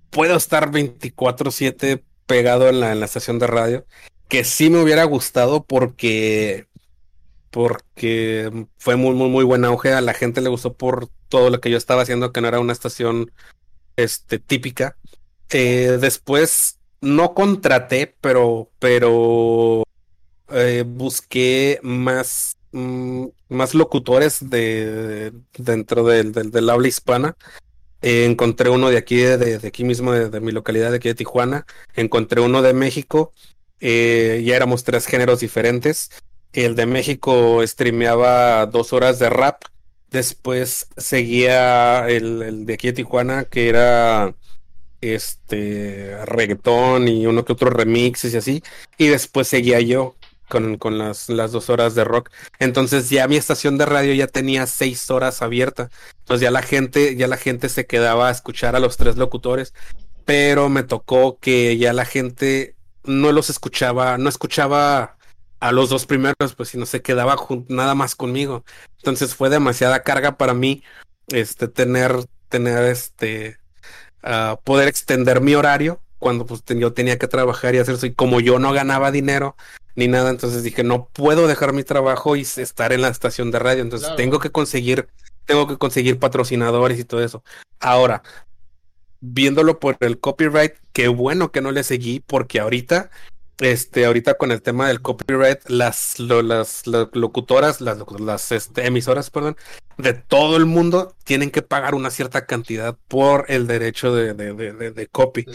[0.09, 3.85] puedo estar 24/7 pegado en la, en la estación de radio.
[4.27, 6.67] Que sí me hubiera gustado porque
[7.53, 9.93] porque fue muy, muy, muy buen auge.
[9.93, 12.59] A la gente le gustó por todo lo que yo estaba haciendo, que no era
[12.59, 13.31] una estación
[13.95, 14.97] este, típica.
[15.51, 19.83] Eh, después no contraté, pero, pero
[20.49, 27.37] eh, busqué más, mm, más locutores de, dentro del, del, habla hispana.
[28.01, 31.67] Eh, encontré uno de aquí, de, aquí mismo, de, mi localidad, de aquí de Tijuana.
[31.93, 33.31] Encontré uno de México.
[33.79, 36.09] ya éramos tres géneros diferentes.
[36.53, 39.63] El de México streameaba dos horas de rap.
[40.11, 44.35] Después seguía el, de aquí de Tijuana, que era
[45.01, 48.63] este reggaetón y uno que otro remixes y así.
[48.99, 50.15] Y después seguía yo
[50.47, 52.29] con, con las, las, dos horas de rock.
[52.59, 55.89] Entonces ya mi estación de radio ya tenía seis horas abierta.
[56.19, 59.73] Entonces ya la gente, ya la gente se quedaba a escuchar a los tres locutores.
[60.25, 65.17] Pero me tocó que ya la gente no los escuchaba, no escuchaba
[65.63, 67.37] a los dos primeros, pues si no se quedaba
[67.69, 68.65] nada más conmigo.
[68.97, 70.83] Entonces fue demasiada carga para mí,
[71.27, 73.59] este, tener, tener, este,
[74.25, 78.05] uh, poder extender mi horario cuando pues yo tenía que trabajar y hacer eso.
[78.05, 79.55] Y como yo no ganaba dinero
[79.95, 83.59] ni nada, entonces dije, no puedo dejar mi trabajo y estar en la estación de
[83.59, 83.83] radio.
[83.83, 85.07] Entonces tengo que conseguir,
[85.45, 87.41] tengo que conseguir patrocinadores y todo eso.
[87.79, 88.21] Ahora,
[89.21, 93.11] viéndolo por el copyright, qué bueno que no le seguí, porque ahorita
[93.59, 99.57] este, ahorita con el tema del copyright, las, las, locutoras, las, las este, emisoras, perdón,
[99.97, 104.91] de todo el mundo tienen que pagar una cierta cantidad por el derecho de, de,
[104.91, 105.45] de, copy.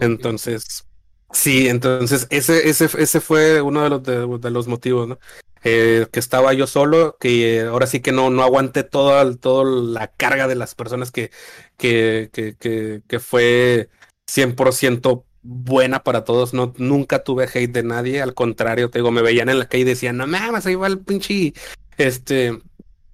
[0.00, 0.86] Entonces,
[1.32, 5.18] sí, entonces ese, ese, ese fue uno de los, de, los motivos, ¿no?
[5.66, 10.08] Eh, que estaba yo solo, que ahora sí que no, no aguanté toda, toda la
[10.08, 11.30] carga de las personas que,
[11.78, 13.88] que, que, que, que fue
[14.26, 16.54] 100% buena para todos.
[16.54, 18.20] No, nunca tuve hate de nadie.
[18.20, 20.88] Al contrario, te digo, me veían en la calle y decían, no mames, ahí va
[20.88, 21.52] el pinche.
[21.96, 22.58] Este,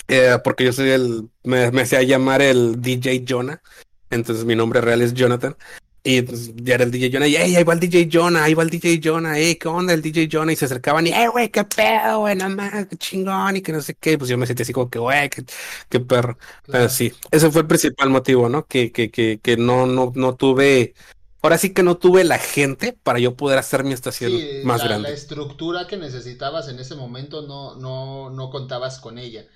[0.08, 3.60] eh, porque yo soy el, me, me hacía llamar el DJ Jonah.
[4.08, 5.56] Entonces mi nombre real es Jonathan.
[6.02, 8.54] Y pues, ya era el DJ Jonah, y hey, ahí va el DJ Jonah, ahí
[8.54, 10.50] va el DJ Jonah, hey, ¿qué onda el DJ Jonah?
[10.50, 13.70] Y se acercaban y, hey, güey, qué pedo, güey, no más, qué chingón, y que
[13.70, 14.16] no sé qué.
[14.16, 15.44] Pues yo me sentí así como que, güey, qué,
[15.90, 16.38] qué perro.
[16.66, 18.64] Pero sí, ese fue el principal motivo, ¿no?
[18.66, 20.94] Que, que, que, que no, no, no tuve
[21.42, 24.32] ahora sí que no tuve la gente para yo poder hacer mi estación
[24.64, 25.08] más grande.
[25.08, 29.46] La estructura que necesitabas en ese momento no, no, no contabas con ella.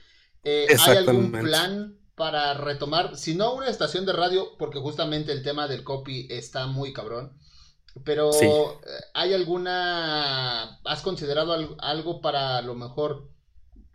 [0.43, 5.43] Eh, ¿Hay algún plan para retomar, si no una estación de radio, porque justamente el
[5.43, 7.37] tema del copy está muy cabrón,
[8.05, 8.49] pero eh,
[9.15, 13.29] ¿hay alguna, has considerado algo para a lo mejor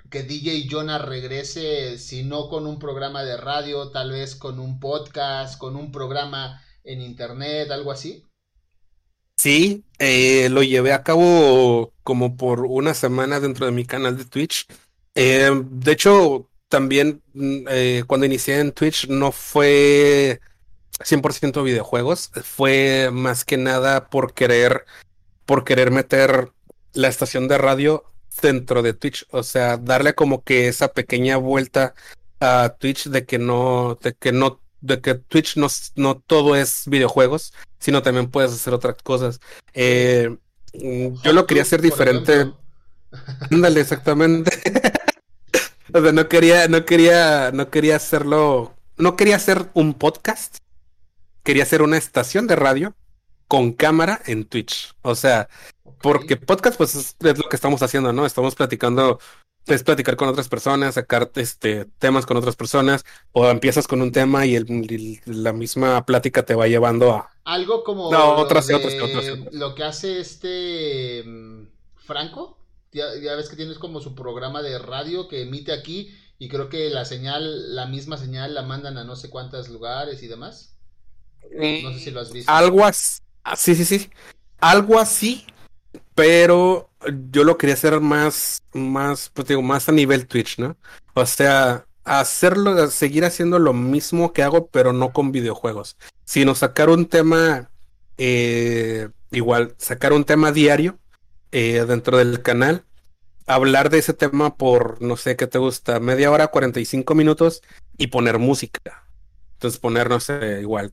[0.10, 4.80] que DJ Jonah regrese, si no con un programa de radio, tal vez con un
[4.80, 8.26] podcast, con un programa en internet, algo así?
[9.38, 14.26] Sí, eh, lo llevé a cabo como por una semana dentro de mi canal de
[14.26, 14.68] Twitch.
[15.16, 20.42] Eh, de hecho, también mm, eh, cuando inicié en Twitch no fue
[21.00, 24.86] 100% videojuegos, fue más que nada por querer,
[25.46, 26.52] por querer meter
[26.94, 28.04] la estación de radio
[28.42, 31.94] dentro de Twitch, o sea, darle como que esa pequeña vuelta
[32.40, 36.84] a Twitch de que no, de que no de que Twitch no, no todo es
[36.88, 39.40] videojuegos, sino también puedes hacer otras cosas.
[39.74, 40.38] Eh,
[40.74, 42.52] mm, yo lo quería hacer diferente.
[43.52, 44.52] Ándale, exactamente.
[45.94, 50.58] o sea, no quería, no quería, no quería hacerlo, no quería hacer un podcast.
[51.44, 52.96] Quería hacer una estación de radio
[53.48, 54.94] con cámara en Twitch.
[55.02, 55.50] O sea,
[56.02, 58.26] porque podcast, pues es, lo que estamos haciendo, ¿no?
[58.26, 59.20] Estamos platicando
[59.66, 64.12] es platicar con otras personas, sacar este temas con otras personas, o empiezas con un
[64.12, 68.68] tema y, el, la misma plática te va llevando a algo como no, otras,
[69.52, 72.60] lo que hace este mm, Franco,
[72.92, 76.92] ya, ves que tienes como su programa de radio que emite aquí y creo que
[76.92, 80.78] la señal, la misma señal la mandan a no sé cuántos lugares y demás.
[81.52, 82.52] No sé si lo has visto.
[82.52, 84.10] Algo así, ah, sí, sí, sí.
[84.60, 85.46] Algo así,
[86.20, 86.90] pero
[87.32, 90.76] yo lo quería hacer más, más, pues digo, más a nivel Twitch, ¿no?
[91.14, 95.96] O sea, hacerlo, seguir haciendo lo mismo que hago, pero no con videojuegos,
[96.26, 97.72] sino sacar un tema,
[98.18, 101.00] eh, igual, sacar un tema diario
[101.54, 102.84] eh, dentro del canal,
[103.48, 107.62] hablar de ese tema por, no sé qué te gusta, media hora, 45 minutos
[107.98, 109.08] y poner música.
[109.54, 110.30] Entonces ponernos
[110.62, 110.92] igual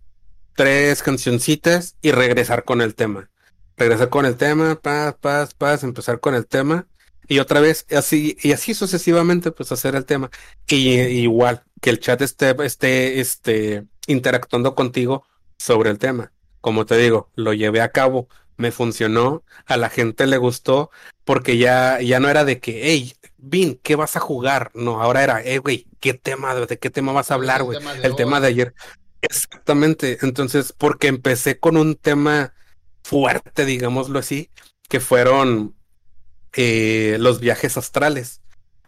[0.54, 3.28] tres cancioncitas y regresar con el tema.
[3.76, 6.86] Regresar con el tema, paz, paz, paz, empezar con el tema
[7.28, 10.30] y otra vez así y así sucesivamente pues hacer el tema
[10.68, 15.24] y, igual que el chat esté esté este interactuando contigo
[15.58, 16.32] sobre el tema.
[16.60, 20.90] Como te digo, lo llevé a cabo, me funcionó, a la gente le gustó
[21.24, 24.70] porque ya ya no era de que, hey, Vin, ¿qué vas a jugar?
[24.74, 27.78] No, ahora era, hey, güey, ¿qué tema de qué tema vas a hablar, güey?
[28.02, 28.74] El, tema de ayer.
[29.22, 30.18] Exactamente.
[30.22, 32.54] Entonces, porque empecé con un tema
[33.06, 34.50] fuerte, digámoslo así,
[34.88, 35.76] que fueron
[36.54, 38.40] eh, los viajes astrales.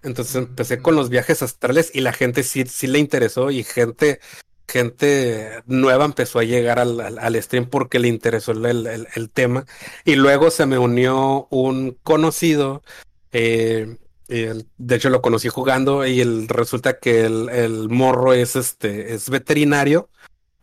[0.03, 4.19] Entonces empecé con los viajes astrales y la gente sí, sí le interesó y gente,
[4.67, 9.67] gente nueva empezó a llegar al, al, stream porque le interesó el, el, tema.
[10.05, 12.83] Y luego se me unió un conocido,
[13.31, 13.97] eh,
[14.29, 20.11] de hecho lo conocí jugando y resulta que el morro es este, es veterinario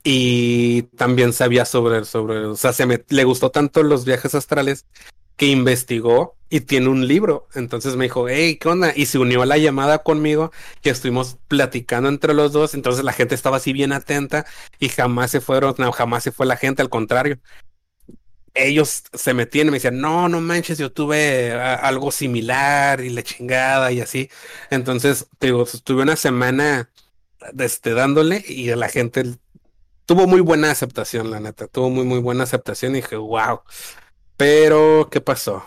[0.08, 4.86] y también sabía sobre, sobre, o sea, se me, le gustó tanto los viajes astrales
[5.36, 7.48] que investigó y tiene un libro.
[7.56, 8.94] Entonces me dijo, hey, ¿qué onda?
[8.96, 10.52] Y se unió a la llamada conmigo
[10.84, 12.76] y estuvimos platicando entre los dos.
[12.76, 14.46] Entonces la gente estaba así bien atenta
[14.80, 17.40] y jamás se fueron, no, jamás se fue la gente, al contrario.
[18.54, 23.24] Ellos se metían y me decían, no, no manches, yo tuve algo similar y la
[23.24, 24.30] chingada y así.
[24.70, 26.92] Entonces, digo, estuve una semana
[27.58, 29.36] este, dándole y la gente
[30.06, 31.68] tuvo muy buena aceptación, la neta.
[31.68, 33.62] Tuvo muy, muy buena aceptación y dije, wow.
[34.38, 35.64] Pero, ¿qué pasó?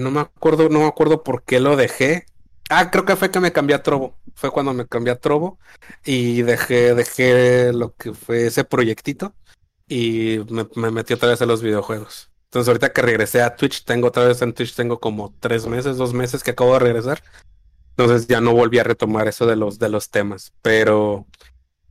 [0.00, 2.26] no me acuerdo, no me acuerdo por qué lo dejé.
[2.70, 4.16] Ah, creo que fue que me cambié a Trovo.
[4.34, 5.58] Fue cuando me cambié a Trovo
[6.04, 9.34] y dejé, dejé lo que fue ese proyectito
[9.88, 12.30] y me, me metí otra vez a los videojuegos.
[12.44, 15.96] Entonces ahorita que regresé a Twitch, tengo otra vez en Twitch, tengo como tres meses,
[15.98, 17.22] dos meses que acabo de regresar.
[17.90, 20.52] Entonces ya no volví a retomar eso de los, de los temas.
[20.62, 21.26] Pero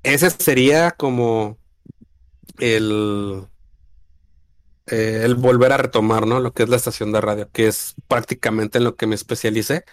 [0.04, 1.58] ese sería como
[2.60, 3.48] el,
[4.88, 6.40] eh, el volver a retomar, ¿no?
[6.40, 9.84] Lo que es la estación de radio, que es prácticamente en lo que me especialicé,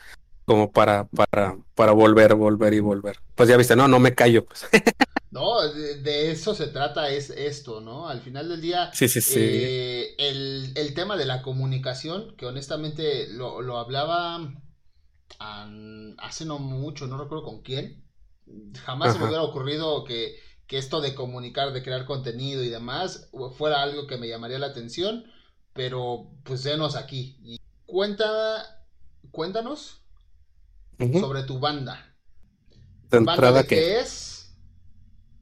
[0.44, 3.18] como para, para, para volver, volver y volver.
[3.34, 4.66] Pues ya viste, no, no me callo, pues.
[5.30, 8.08] No, de, eso se trata es esto, ¿no?
[8.08, 9.40] Al final del día, sí, sí, sí.
[9.40, 14.54] Eh, el, el, tema de la comunicación, que honestamente lo, lo hablaba
[15.38, 18.03] hace no mucho, no recuerdo con quién,
[18.84, 20.38] jamás se me hubiera ocurrido que,
[20.68, 25.24] esto de comunicar, de crear contenido y demás fuera algo que me llamaría la atención,
[25.72, 27.38] pero pues denos aquí.
[27.44, 28.84] Y cuenta,
[29.30, 30.00] cuéntanos
[30.98, 32.12] sobre tu banda.
[33.08, 34.56] ¿De ¿Banda de qué es?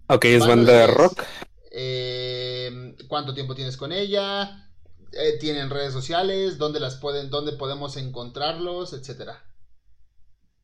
[0.08, 1.22] Ok, es banda, de rock.
[1.70, 4.70] Eh, ¿Cuánto tiempo tienes con ella?
[5.12, 6.58] Eh, ¿Tienen redes sociales?
[6.58, 8.92] ¿Dónde las pueden, dónde podemos encontrarlos?
[8.92, 9.42] Etcétera.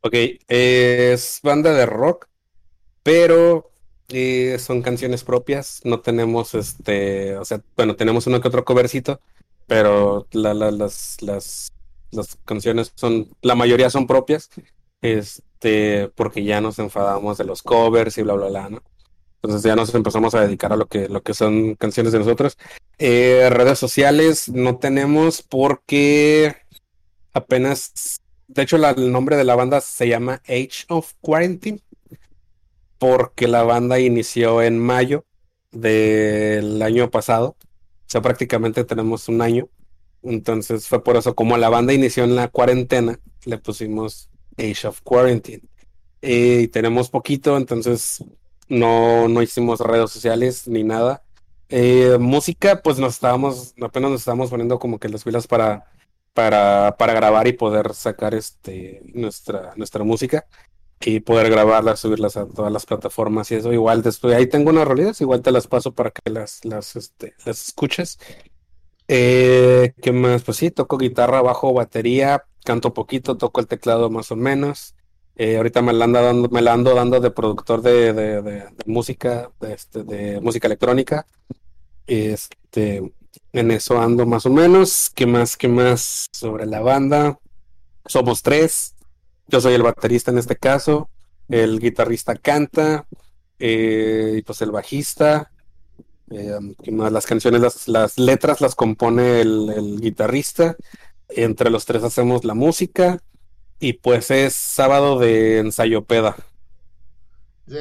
[0.01, 0.15] Ok,
[0.49, 2.29] es banda de rock,
[3.03, 3.73] pero
[4.09, 5.81] eh, son canciones propias.
[5.85, 9.21] No tenemos este, o sea, bueno, tenemos uno que otro covercito,
[9.67, 11.73] pero la, las, las,
[12.11, 14.51] las canciones son, la mayoría son propias,
[15.03, 18.83] este, porque ya nos enfadamos de los covers y bla, bla, bla, ¿no?
[19.43, 22.57] Entonces ya nos empezamos a dedicar a lo que, lo que son canciones de nosotros.
[22.99, 26.57] Eh, redes sociales no tenemos porque
[27.33, 31.81] apenas de hecho, el nombre de la banda se llama Age of Quarantine,
[32.99, 35.27] porque la banda inició en mayo
[35.71, 37.57] del año pasado.
[37.61, 39.69] O sea, prácticamente tenemos un año.
[40.23, 45.03] Entonces fue por eso, como la banda inició en la cuarentena, le pusimos Age of
[45.03, 45.63] Quarantine.
[46.23, 48.25] Y tenemos poquito, entonces
[48.67, 51.23] no, no hicimos redes sociales ni nada.
[51.69, 55.85] Eh, música, pues nos estábamos, apenas nos estábamos poniendo como que las filas para
[56.39, 60.47] para, para grabar y poder sacar este nuestra, nuestra música
[61.01, 63.73] y poder grabarla, subirlas a todas las plataformas y eso.
[63.73, 67.35] Igual después ahí tengo unas rolas, igual te las paso para que las, las, este,
[67.45, 68.21] las escuches.
[69.09, 70.45] Eh, ¿Qué más?
[70.45, 74.95] Pues sí, toco guitarra, bajo, batería, canto poquito, toco el teclado más o menos.
[75.35, 79.51] Eh, ahorita me la ando dando, me la ando dando de productor de, de, música,
[79.63, 81.27] este, de música electrónica.
[82.07, 83.13] Este,
[83.53, 85.11] en eso ando más o menos.
[85.15, 85.57] ¿Qué más?
[85.57, 87.39] ¿Qué más sobre la banda?
[88.07, 88.95] Somos tres.
[89.49, 91.09] Yo soy el baterista en este caso.
[91.49, 93.07] El guitarrista canta.
[93.59, 95.51] Eh, y pues el bajista.
[96.31, 97.11] Eh, ¿qué más?
[97.11, 100.77] Las canciones, las, letras las compone el, el, guitarrista.
[101.29, 103.19] Entre los tres hacemos la música.
[103.81, 106.37] Y pues es sábado de ensayo peda.
[107.67, 107.77] Sí.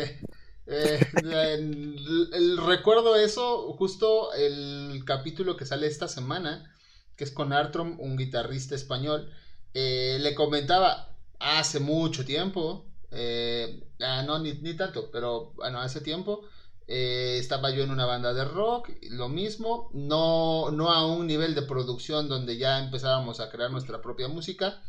[0.67, 6.75] Eh, el, recuerdo eso, justo el capítulo que sale esta semana,
[7.15, 9.31] que es con Artrom, un guitarrista español,
[9.73, 16.01] eh, le comentaba hace mucho tiempo, Eh, ah, no, ni, ni, tanto, pero bueno, hace
[16.01, 16.41] tiempo.
[16.87, 21.61] Estaba yo en una banda de rock, lo mismo, no, no a un nivel de
[21.63, 24.81] producción donde ya empezábamos a crear nuestra propia música.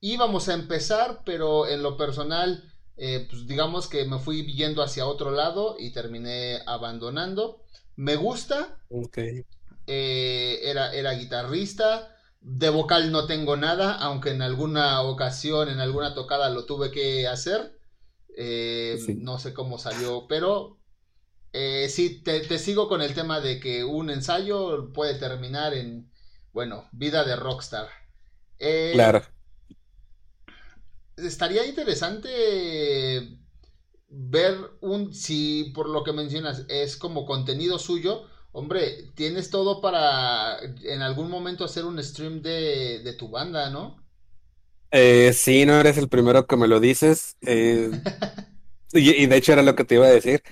[0.00, 2.64] Íbamos a empezar, pero en lo personal,
[2.96, 7.64] eh, pues digamos que me fui yendo hacia otro lado y terminé abandonando.
[7.96, 8.78] Me gusta.
[9.86, 12.12] Eh, era, era guitarrista.
[12.40, 17.26] De vocal no tengo nada, aunque en alguna ocasión, en alguna tocada lo tuve que
[17.26, 17.78] hacer.
[19.16, 20.76] No sé cómo salió, pero
[21.58, 26.12] eh, sí, te, sigo con el tema de que un ensayo puede terminar en,
[26.52, 27.88] bueno, vida de rockstar.
[28.58, 29.22] Eh, claro.
[31.16, 33.38] Estaría interesante
[34.08, 40.58] ver un, si por lo que mencionas es como contenido suyo, hombre, tienes todo para
[40.82, 44.02] en algún momento hacer un stream de, tu banda, ¿no?
[44.90, 47.36] Eh, sí, no eres el primero que me lo dices.
[47.42, 47.90] Eh,
[48.92, 50.42] y, de hecho era lo que te iba a decir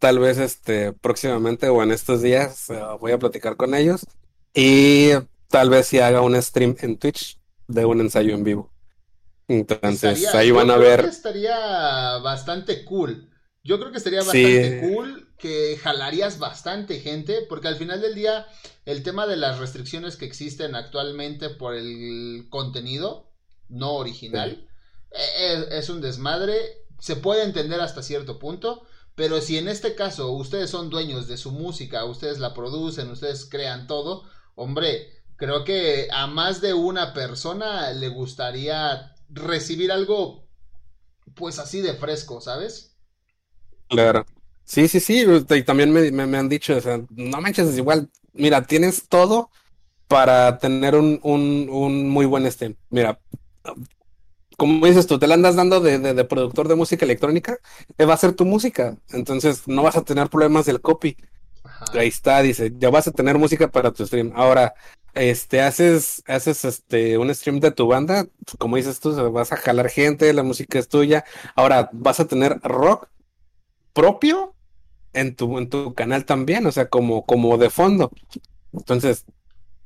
[0.00, 4.04] tal vez este próximamente o en estos días eh, voy a platicar con ellos
[4.52, 5.10] y
[5.48, 7.38] tal vez si haga un stream en Twitch
[7.68, 8.73] de un ensayo en vivo.
[9.48, 11.00] Entonces ahí van a ver.
[11.00, 13.30] estaría bastante cool.
[13.62, 18.46] Yo creo que estaría bastante cool, que jalarías bastante gente, porque al final del día
[18.84, 23.32] el tema de las restricciones que existen actualmente por el contenido
[23.68, 24.68] no original
[25.10, 26.56] e-, es un desmadre.
[27.00, 31.36] Se puede entender hasta cierto punto, pero si en este caso ustedes son dueños de
[31.36, 37.12] su música, ustedes la producen, ustedes crean todo, hombre, creo que a más de una
[37.12, 40.46] persona le gustaría recibir algo
[41.34, 42.96] pues así de fresco, ¿sabes?
[43.88, 44.24] Claro.
[44.64, 49.08] Sí, sí, sí, y también me, han dicho, o sea, no manches, igual, mira, tienes
[49.08, 49.50] todo
[50.08, 52.74] para tener un, un, un muy buen stream.
[52.88, 53.20] Mira,
[54.56, 57.58] como dices tú, te la andas dando de, productor de música electrónica,
[57.98, 58.96] eh, va a ser tu música.
[59.10, 61.16] Entonces no vas a tener problemas del copy.
[61.92, 64.32] Ahí está, dice, ya vas a tener música para tu stream.
[64.34, 64.74] Ahora,
[65.14, 68.26] este, haces, haces este, un stream de tu banda,
[68.58, 71.24] como dices tú, vas a jalar gente, la música es tuya.
[71.54, 73.08] Ahora, vas a tener rock
[73.92, 74.54] propio
[75.12, 78.10] en tu, en tu canal también, o sea, como, como de fondo.
[78.72, 79.24] Entonces,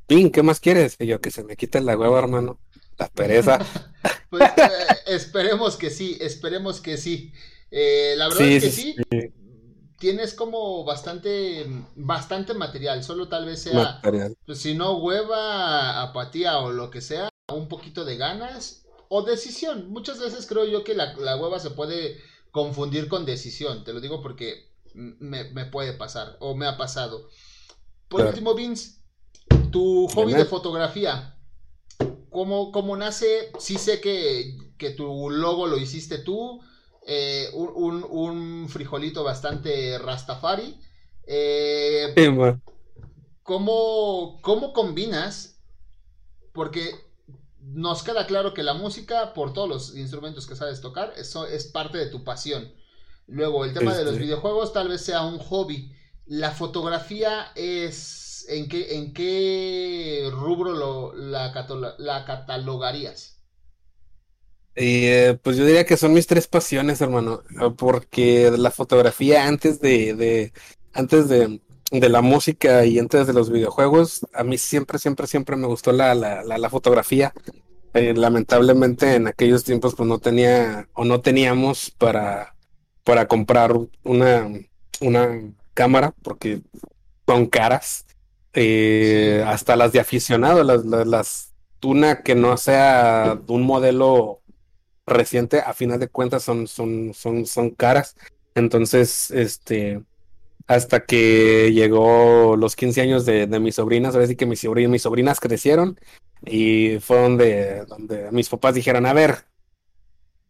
[0.07, 0.97] Pin, ¿qué más quieres?
[0.99, 2.59] Y yo, que se me quite la hueva, hermano.
[2.97, 3.59] La pereza.
[4.31, 4.71] pues eh,
[5.07, 7.33] esperemos que sí, esperemos que sí.
[7.71, 8.97] Eh, la verdad es que sí,
[9.99, 11.67] Tienes como bastante,
[11.97, 14.01] bastante material, solo tal vez sea,
[14.47, 19.91] pues, si no hueva, apatía o lo que sea, un poquito de ganas o decisión.
[19.91, 22.21] Muchas veces creo yo que la, hueva se puede
[22.53, 27.29] confundir con decisión, te lo digo porque me, puede pasar o me ha pasado.
[28.09, 29.01] Por último, Vince,
[29.71, 31.39] tu hobby de fotografía,
[32.31, 33.51] ¿Cómo, nace?
[33.59, 36.61] Sí sé que, tu logo lo hiciste tú.
[37.11, 40.79] Eh, un, frijolito bastante rastafari.
[41.27, 42.13] Eh,
[43.43, 45.59] ¿cómo, combinas?
[46.53, 46.91] Porque
[47.63, 51.65] nos queda claro que la música, por todos los instrumentos que sabes tocar, eso es
[51.65, 52.71] parte de tu pasión.
[53.27, 54.25] Luego, el tema de los este.
[54.25, 55.91] videojuegos tal vez sea un hobby.
[56.27, 61.55] La fotografía es ¿en qué, en qué rubro lo, la,
[61.97, 63.38] la catalogarías?
[64.75, 67.43] Eh, pues yo diría que son mis tres pasiones, hermano,
[67.77, 70.53] porque la fotografía antes de, de
[70.93, 75.57] antes de, de, la música y antes de los videojuegos, a mí siempre, siempre, siempre
[75.57, 77.33] me gustó la, la, la, fotografía.
[77.95, 82.55] Eh, lamentablemente en aquellos tiempos pues no tenía o no teníamos para,
[83.03, 83.73] para comprar
[84.05, 84.49] una,
[85.01, 85.41] una
[85.75, 86.63] cámara porque
[87.27, 88.05] son caras.
[88.55, 94.41] Eh, hasta las de aficionado, las, las, una que no sea un modelo
[95.09, 98.17] reciente, a final de cuentas son, son, son, son caras.
[98.55, 100.03] Entonces, este,
[100.67, 104.91] hasta que llegó los 15 años de, de mis sobrinas, ahora sí que mis, sobrinas,
[104.91, 105.99] mis sobrinas crecieron
[106.45, 109.47] y fue donde, donde mis papás dijeron, a ver,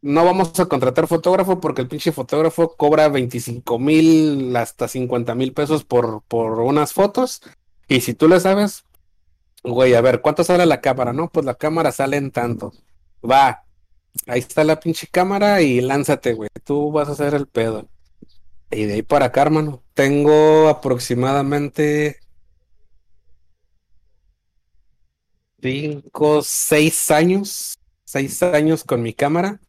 [0.00, 5.52] no vamos a contratar fotógrafo porque el pinche fotógrafo cobra 25 mil hasta 50 mil
[5.52, 7.42] pesos por, por unas fotos
[7.88, 8.84] y si tú le sabes,
[9.64, 11.12] güey, a ver, ¿cuánto sale la cámara?
[11.12, 12.72] No, pues la cámara sale en tanto.
[13.28, 13.64] Va,
[14.26, 16.48] ahí está la pinche cámara y lánzate, güey.
[16.64, 17.88] Tú vas a hacer el pedo.
[18.70, 22.18] Y de ahí para acá, hermano, tengo aproximadamente
[25.62, 29.60] cinco, seis años, seis años con mi cámara.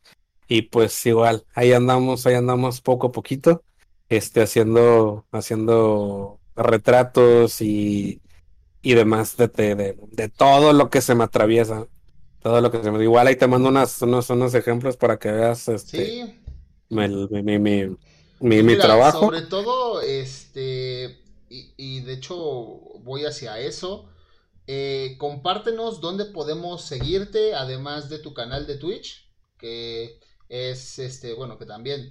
[0.47, 3.63] Y pues igual, ahí andamos, ahí andamos poco a poquito,
[4.09, 8.21] este, haciendo, haciendo retratos y,
[8.81, 11.87] y demás de, de, de, todo lo que se me atraviesa.
[12.41, 13.03] Todo lo que se me...
[13.03, 16.39] Igual ahí te mando unas, unos, unos ejemplos para que veas este,
[16.89, 19.19] mi, mi, mi, trabajo.
[19.19, 22.35] Sobre todo, este, y, de hecho
[23.03, 24.09] voy hacia eso.
[24.67, 31.57] Eh, compártenos dónde podemos seguirte, además de tu canal de Twitch, que es este, bueno,
[31.57, 32.09] que también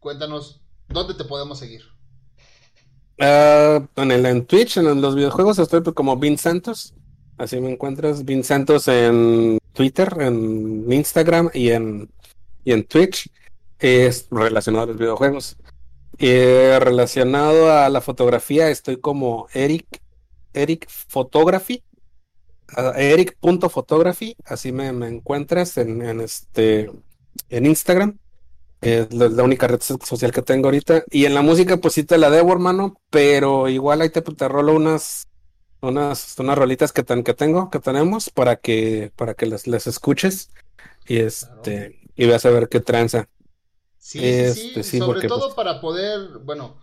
[0.00, 1.82] cuéntanos dónde te podemos seguir.
[3.20, 6.94] Uh, en, el, en Twitch, en los videojuegos, estoy como Vin Santos.
[7.42, 12.08] Así me encuentras, Vin Santos en Twitter, en Instagram y en,
[12.64, 13.32] y en Twitch.
[13.80, 15.56] Es relacionado a los videojuegos.
[16.18, 19.86] Eh, relacionado a la fotografía, estoy como Eric,
[20.52, 21.82] Eric Photography,
[22.94, 26.92] Eric.photography, así me, encuentras en, este
[27.48, 28.18] en Instagram.
[28.80, 31.02] Es la, única red social que tengo ahorita.
[31.10, 33.00] Y en la música, pues sí te la debo, hermano.
[33.10, 35.26] Pero igual ahí te, te rolo unas,
[35.82, 40.50] unas, unas rolitas que, que tengo, que tenemos, para que, para que las, las escuches.
[41.06, 43.28] Y este, y veas a ver qué tranza.
[43.98, 46.76] Sí, sí, este, sobre todo pues, para poder, bueno,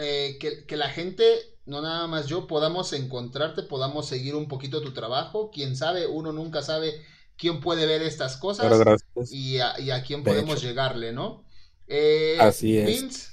[0.00, 1.24] eh, que, la gente,
[1.66, 5.50] no nada más yo, podamos encontrarte, podamos seguir un poquito tu trabajo.
[5.50, 7.02] Quién sabe, uno nunca sabe
[7.36, 11.44] quién puede ver estas cosas y, a, y, a, quién podemos llegarle, ¿no?
[11.86, 12.86] Eh, Así es.
[12.86, 13.29] Vince,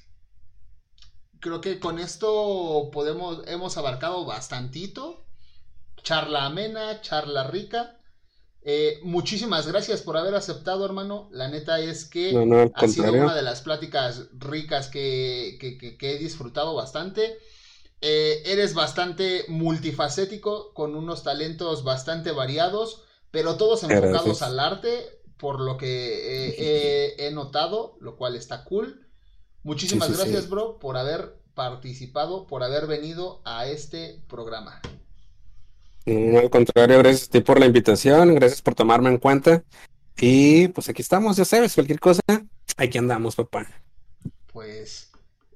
[1.39, 5.25] creo que con esto podemos, hemos abarcado bastantito.
[6.03, 7.99] Charla amena, charla rica.
[8.63, 11.29] Eh, muchísimas gracias por haber aceptado, hermano.
[11.31, 12.29] La neta es que
[12.75, 17.37] ha sido una de las pláticas ricas que, he disfrutado bastante.
[18.01, 25.59] Eh, eres bastante multifacético, con unos talentos bastante variados, pero todos enfocados al arte, por
[25.59, 29.06] lo que he notado, lo cual está cool.
[29.67, 34.79] Muchísimas gracias, bro, por haber participado, por haber venido a este programa.
[36.05, 39.65] No, al contrario, gracias a ti por la invitación, gracias por tomarme en cuenta.
[40.21, 42.21] Y pues aquí estamos, ya sabes, cualquier cosa,
[42.77, 43.67] aquí andamos, papá.
[44.53, 45.11] Pues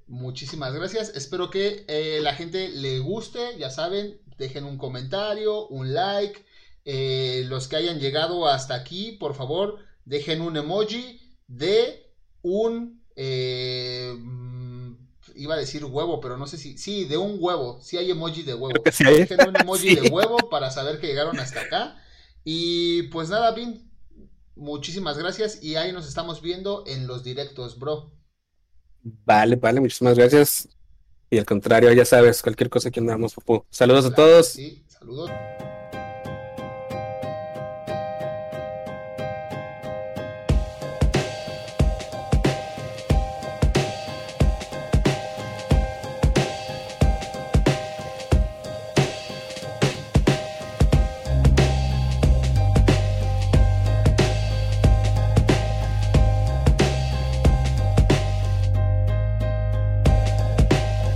[0.07, 1.13] muchísimas gracias.
[1.15, 6.43] Espero que eh, la gente le guste, ya saben, dejen un comentario, un like.
[6.83, 12.11] Eh, los que hayan llegado hasta aquí, por favor, dejen un emoji de
[12.41, 13.00] un...
[13.15, 14.17] Eh,
[15.35, 18.43] iba a decir huevo, pero no sé si, sí, de un huevo, sí hay emoji
[18.43, 18.83] de huevo.
[18.91, 21.97] Sí un emoji de huevo para saber que llegaron hasta acá.
[22.43, 23.89] Y pues nada, Vin,
[24.55, 28.11] muchísimas gracias y ahí nos estamos viendo en los directos, bro.
[29.03, 30.69] Vale, vale, muchísimas gracias.
[31.29, 33.35] Y al contrario, ya sabes, cualquier cosa que andamos,
[33.69, 34.47] Saludos a todos.
[34.47, 35.31] Sí, saludos.